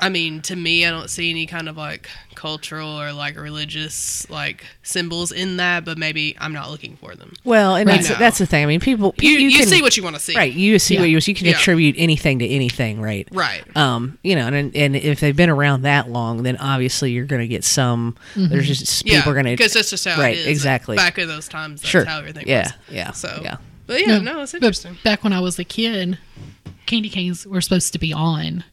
[0.00, 4.28] I mean, to me, I don't see any kind of like cultural or like religious
[4.28, 7.32] like symbols in that, but maybe I'm not looking for them.
[7.44, 7.96] Well, and Right.
[7.96, 8.16] that's No.
[8.16, 8.64] that's the thing.
[8.64, 10.52] I mean, people You you, can, see what you want to see, right.
[10.52, 11.00] You see Yeah.
[11.00, 11.52] what you you can Yeah.
[11.52, 13.26] attribute anything to anything, right?
[13.32, 13.64] Right.
[13.76, 17.42] Um, you know, and and if they've been around that long, then obviously you're going
[17.42, 18.16] to get some.
[18.36, 20.46] There's just people Yeah, are going to because that's just how right, it is.
[20.48, 20.96] exactly.
[20.96, 22.72] Back in those times, that's sure, how everything yeah, was.
[22.90, 23.56] yeah, So, yeah.
[23.86, 24.98] but yeah, no, it's interesting.
[25.04, 26.18] Back when I was a kid,
[26.84, 28.64] candy canes were supposed to be on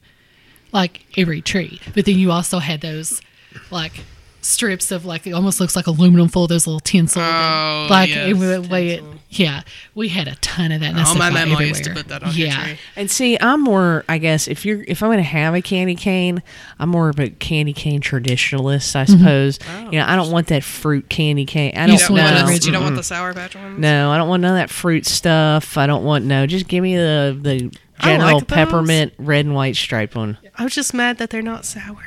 [0.72, 1.80] like every tree.
[1.94, 3.22] But then you also had those
[3.70, 4.04] like
[4.44, 7.22] strips of like it almost looks like aluminum foil, those little tinsel.
[7.22, 9.04] Oh, like yes, it would weigh it.
[9.30, 9.62] Yeah,
[9.96, 10.90] we had a ton of that.
[10.90, 12.64] And that Oh, my went mama used to put that on yeah.
[12.64, 12.78] tree.
[12.96, 14.04] And see, I'm more.
[14.10, 16.44] I guess if you're if I'm going to have a candy cane,
[16.80, 19.20] I'm more of a candy cane traditionalist, I mm-hmm.
[19.20, 19.60] suppose.
[19.70, 21.74] Oh, you know, I don't want that fruit candy cane.
[21.76, 22.26] I don't You want don't, know.
[22.26, 22.66] the want, original.
[22.66, 23.08] you don't want the mm-hmm.
[23.08, 23.80] Sour Patch ones?
[23.80, 25.78] No, I don't want none of that fruit stuff.
[25.78, 26.46] I don't want no.
[26.46, 30.38] Just give me the the I general like peppermint red and white striped one.
[30.58, 31.98] I was just mad that they're not sour.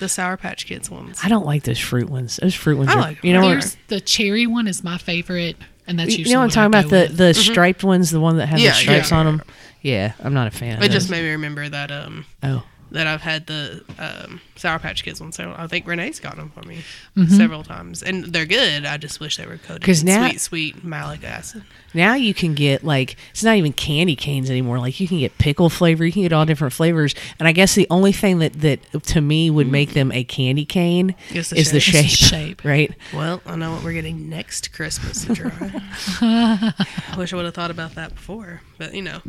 [0.00, 1.20] The Sour Patch Kids ones.
[1.22, 2.38] I don't like those fruit ones.
[2.42, 3.00] Those fruit ones I are.
[3.00, 3.48] like you know what?
[3.50, 6.84] There's the cherry one is my favorite, and that's You know what I'm talking about
[6.84, 7.16] go the with.
[7.18, 9.18] the striped ones, the one that has Yeah, the stripes yeah.
[9.18, 9.42] on them.
[9.82, 10.78] Yeah, I'm not a fan.
[10.78, 11.10] Of It just those.
[11.18, 15.32] made me remember that um oh that I've had the um, Sour Patch Kids one.
[15.32, 16.82] So I think Renee's got them for me
[17.16, 17.34] Mm-hmm.
[17.36, 18.86] several times, and they're good.
[18.86, 21.62] I just wish they were coated now- sweet, sweet malic acid.
[21.92, 24.78] now you can get like it's not even candy canes anymore.
[24.78, 26.06] Like you can get pickle flavor.
[26.06, 27.14] You can get all different flavors.
[27.38, 30.64] And I guess the only thing that that to me would make them a candy
[30.64, 32.06] cane the is the shape.
[32.08, 32.08] shape.
[32.08, 32.64] The shape.
[32.64, 32.94] right?
[33.12, 35.82] Well, I know what we're getting next Christmas to try.
[36.22, 39.20] I wish I would have thought about that before, but you know,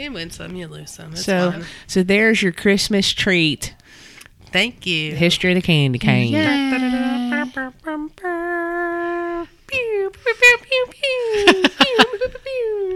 [0.00, 1.14] you win some, you lose some.
[1.16, 1.64] So fine.
[1.86, 3.74] so there's your Christmas treat.
[4.52, 5.14] Thank you.
[5.14, 6.34] History of the candy cane.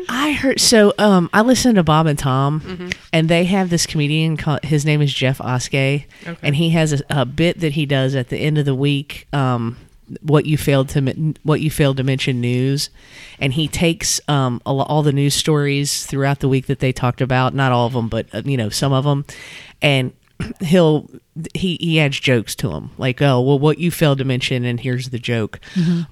[0.09, 0.93] I heard so.
[0.99, 4.65] Um, I listened to Bob and Tom, and they have this comedian called.
[4.65, 6.39] His name is Jeff Oskey, Okay.
[6.43, 9.27] and he has a, a bit that he does at the end of the week.
[9.33, 9.77] Um,
[10.21, 12.91] what you failed to what you failed to mention news,
[13.39, 17.55] and he takes um all the news stories throughout the week that they talked about.
[17.55, 19.25] Not all of them, but uh, you know some of them,
[19.81, 20.13] and
[20.61, 21.09] he'll
[21.55, 24.81] he he adds jokes to them like oh well what you failed to mention and
[24.81, 25.61] here's the joke.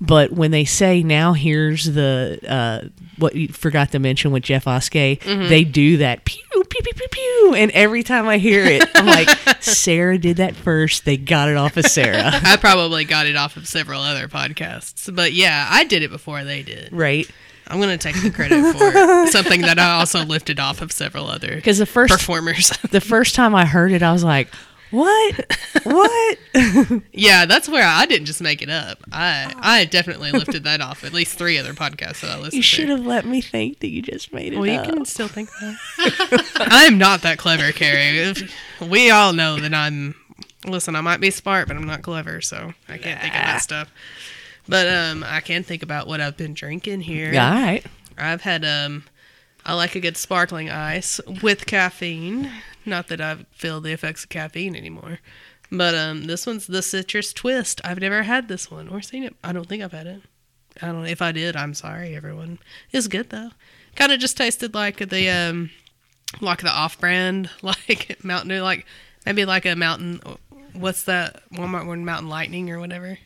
[0.00, 4.66] But when they say now here's the uh what you forgot to mention with jeff
[4.66, 7.54] oskey they do that pew pew pew pew pew.
[7.56, 9.28] And every time i hear it i'm like
[9.62, 11.04] sarah did that first.
[11.04, 12.30] They got it off of sarah.
[12.44, 16.42] I probably got it off of several other podcasts, but yeah, I did it before
[16.44, 16.88] they did.
[16.92, 17.30] right
[17.72, 21.56] I'm gonna take the credit for something that I also lifted off of several other
[21.56, 22.68] because the first performers.
[22.90, 24.48] the first time i heard it i was like
[24.92, 25.46] what
[25.84, 26.38] what
[27.12, 28.98] yeah, that's where I didn't just make it up.
[29.10, 32.56] I I definitely lifted that off at least three other podcasts that I listened to.
[32.56, 32.68] you to.
[32.68, 35.48] should have let me think that you just made it Well, you can still think
[35.60, 36.68] that.
[36.70, 38.34] I am not that clever, Carrie.
[38.82, 40.14] We all know that I'm.
[40.66, 43.62] Listen, I might be smart, but I'm not clever, so I can't think of that
[43.62, 43.88] stuff.
[44.68, 47.32] But um, I can think about what I've been drinking here.
[47.32, 47.86] Yeah, all right
[48.16, 49.04] I've had um,
[49.64, 52.50] I like a good sparkling ice with caffeine.
[52.84, 55.20] Not that I feel the effects of caffeine anymore,
[55.70, 57.80] but um, this one's the citrus twist.
[57.84, 59.36] I've never had this one or seen it.
[59.42, 60.22] I don't think I've had it.
[60.80, 61.06] I don't.
[61.06, 62.58] If I did, I'm sorry, everyone.
[62.90, 63.50] It's good though.
[63.94, 65.70] Kind of just tasted like the um,
[66.40, 68.86] like the off-brand, like Mountain Dew, like
[69.26, 70.20] maybe like a Mountain.
[70.72, 72.04] What's that Walmart one?
[72.04, 73.18] Mountain Lightning or whatever.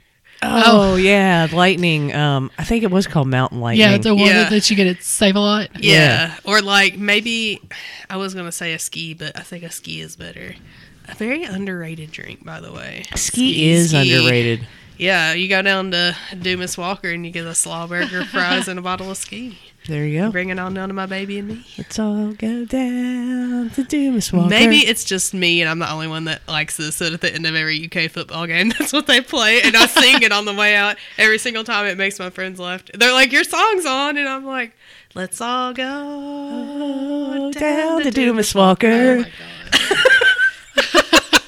[0.43, 2.15] Oh, yeah, lightning.
[2.15, 3.81] Um, I think it was called Mountain Lightning.
[3.89, 4.49] Yeah, the one Yeah.
[4.49, 5.83] that you get at Save a Lot.
[5.83, 6.35] Yeah.
[6.45, 7.61] Or like maybe
[8.11, 10.55] I was gonna say a ski, but I think a ski is better.
[11.09, 13.05] A very underrated drink, by the way.
[13.15, 14.13] ski, is ski.
[14.15, 14.67] underrated.
[14.99, 18.79] Yeah, you go down to Dumas Walker and you get a slaw burger, fries, and
[18.79, 19.59] a bottle of ski.
[19.89, 20.31] There you go.
[20.33, 21.65] Bringing it on down to my baby and me.
[21.79, 24.49] Let's all go down to Dumas Walker.
[24.51, 26.99] Maybe it's just me and I'm the only one that likes this.
[26.99, 29.87] That at the end of every UK football game, that's what they play, and I
[29.87, 31.87] sing it on the way out every single time.
[31.87, 32.83] It makes my friends laugh.
[32.95, 34.73] They're like, "Your song's on," and I'm like,
[35.15, 39.25] "Let's all go Oh, down to Dumas Walker.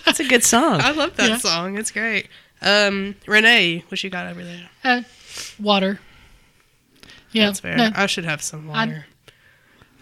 [0.04, 0.80] That's a good song.
[0.80, 1.38] I love that Yeah.
[1.38, 1.76] song.
[1.76, 2.28] It's great.
[2.62, 4.68] Um, Renee, what you got over there?
[4.84, 5.02] Uh,
[5.58, 5.98] water.
[7.32, 7.76] Yeah, That's fair.
[7.76, 9.06] no, I should have some water.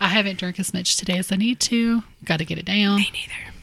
[0.01, 2.03] I haven't drank as much today as I need to.
[2.25, 2.99] Got to get it down.
[2.99, 3.55] Me neither.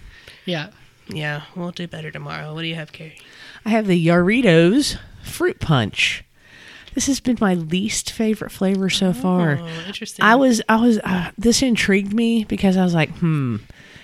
[0.45, 0.70] Yeah.
[1.07, 2.53] Yeah, we'll do better tomorrow.
[2.53, 3.18] What do you have, Carrie?
[3.66, 6.24] I have the Jarritos Fruit Punch.
[6.93, 9.57] This has been my least favorite flavor so far.
[9.59, 10.24] Oh, interesting.
[10.24, 13.57] I was, I was, uh, this intrigued me because I was like, hmm,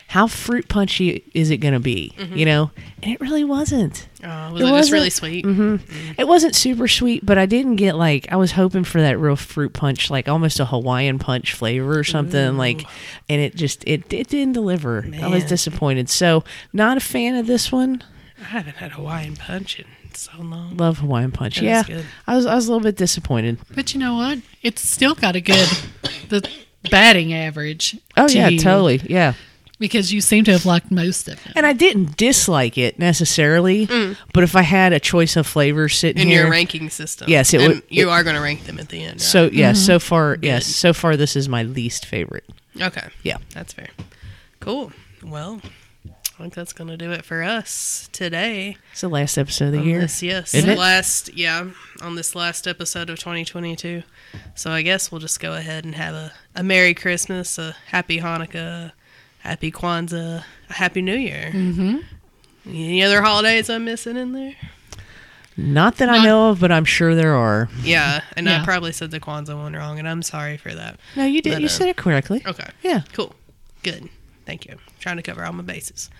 [0.10, 2.12] how fruit punchy is it going to be?
[2.34, 2.72] You know?
[3.04, 4.08] And it really wasn't.
[4.24, 5.46] Oh, was It it, wasn't- really sweet?
[5.46, 6.14] Mm-hmm.
[6.18, 9.36] It wasn't super sweet, but I didn't get like, I was hoping for that real
[9.36, 12.58] fruit punch, like almost a Hawaiian punch flavor or something.
[12.58, 12.88] Like,
[13.30, 15.08] and it just, it, it didn't deliver.
[15.22, 16.10] I was disappointed.
[16.10, 16.44] So,
[16.74, 18.04] not a fan of this one.
[18.42, 19.86] I haven't had Hawaiian punch in
[20.16, 20.76] so long.
[20.76, 21.58] Love Hawaiian punch.
[21.58, 21.82] That yeah.
[21.82, 22.06] is good.
[22.26, 23.60] I was, I was a little bit disappointed.
[23.76, 24.40] But you know what?
[24.64, 25.70] It's still got a good
[26.30, 26.50] the
[26.90, 27.96] batting average.
[28.18, 29.02] Oh, to yeah, totally.
[29.08, 29.34] Yeah.
[29.80, 31.54] Because you seem to have liked most of it.
[31.56, 34.18] And I didn't dislike it necessarily, mm.
[34.34, 37.30] but if I had a choice of flavors sitting In here, your ranking system.
[37.30, 39.14] Yes, it would- You it- are going to rank them at the end.
[39.14, 39.22] Right?
[39.22, 40.08] so yeah, so mm-hmm.
[40.08, 42.44] far yes, so far this is my least favorite.
[42.80, 43.08] okay.
[43.24, 43.38] Yeah.
[43.54, 43.90] That's fair.
[44.60, 44.92] Cool.
[45.24, 45.62] Well,
[46.40, 48.78] I think that's going to do it for us today.
[48.94, 50.00] It's the last episode of the on year.
[50.02, 50.54] This, yes.
[50.54, 50.78] Isn't it?
[50.78, 51.70] Last, yeah,
[52.02, 54.04] on this last episode of 2022.
[54.56, 58.20] So I guess we'll just go ahead and have a, a Merry Christmas, a Happy
[58.20, 58.94] Hanukkah,
[59.50, 61.50] Happy Kwanzaa, Happy New Year.
[61.52, 61.98] Mm-hmm.
[62.68, 64.54] Any other holidays I'm missing in there?
[65.58, 67.68] Not that I know of, but I'm sure there are.
[67.82, 71.00] Yeah, and I probably said the Kwanzaa one wrong, and I'm sorry for that.
[71.16, 71.54] No, you did.
[71.54, 72.44] But, you uh, said it correctly.
[72.46, 72.70] Okay.
[72.84, 73.02] Yeah.
[73.12, 73.34] Cool.
[73.82, 74.10] Good.
[74.46, 74.78] Thank you.
[75.00, 76.12] Trying to cover all my bases.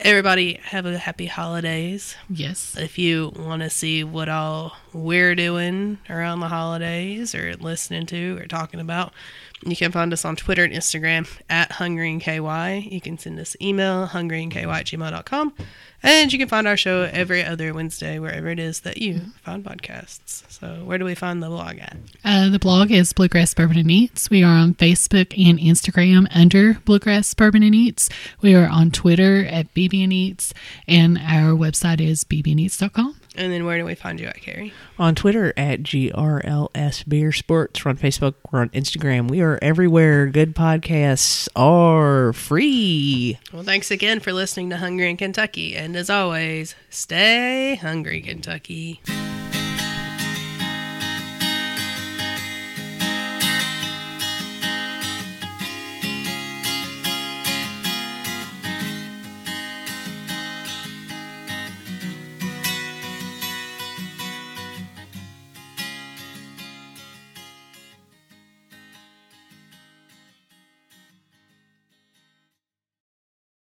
[0.00, 2.16] Everybody have a happy holidays.
[2.30, 2.74] Yes.
[2.78, 8.38] If you want to see what all we're doing around the holidays or listening to
[8.38, 9.12] or talking about,
[9.66, 12.90] you can find us on Twitter and Instagram at hungryinky.
[12.90, 15.54] You can send us email, hungryinky at gmail.com.
[16.00, 19.64] And you can find our show every other Wednesday, wherever it is that you find
[19.64, 20.48] podcasts.
[20.48, 21.96] So, where do we find the blog at?
[22.24, 24.30] Uh, the blog is Bluegrass Bourbon and Eats.
[24.30, 28.08] We are on Facebook and Instagram under Bluegrass Bourbon and Eats.
[28.40, 30.54] We are on Twitter at BB and Eats,
[30.86, 33.16] and our website is bbneats.com.
[33.38, 34.72] And then where do we find you at, Carrie?
[34.98, 37.84] On Twitter at GRLS Beer Sports.
[37.84, 38.34] We're on Facebook.
[38.50, 39.30] We're on Instagram.
[39.30, 40.26] We are everywhere.
[40.26, 43.38] Good podcasts are free.
[43.52, 45.76] Well, thanks again for listening to Hungry in Kentucky.
[45.76, 49.00] And as always, stay hungry, Kentucky.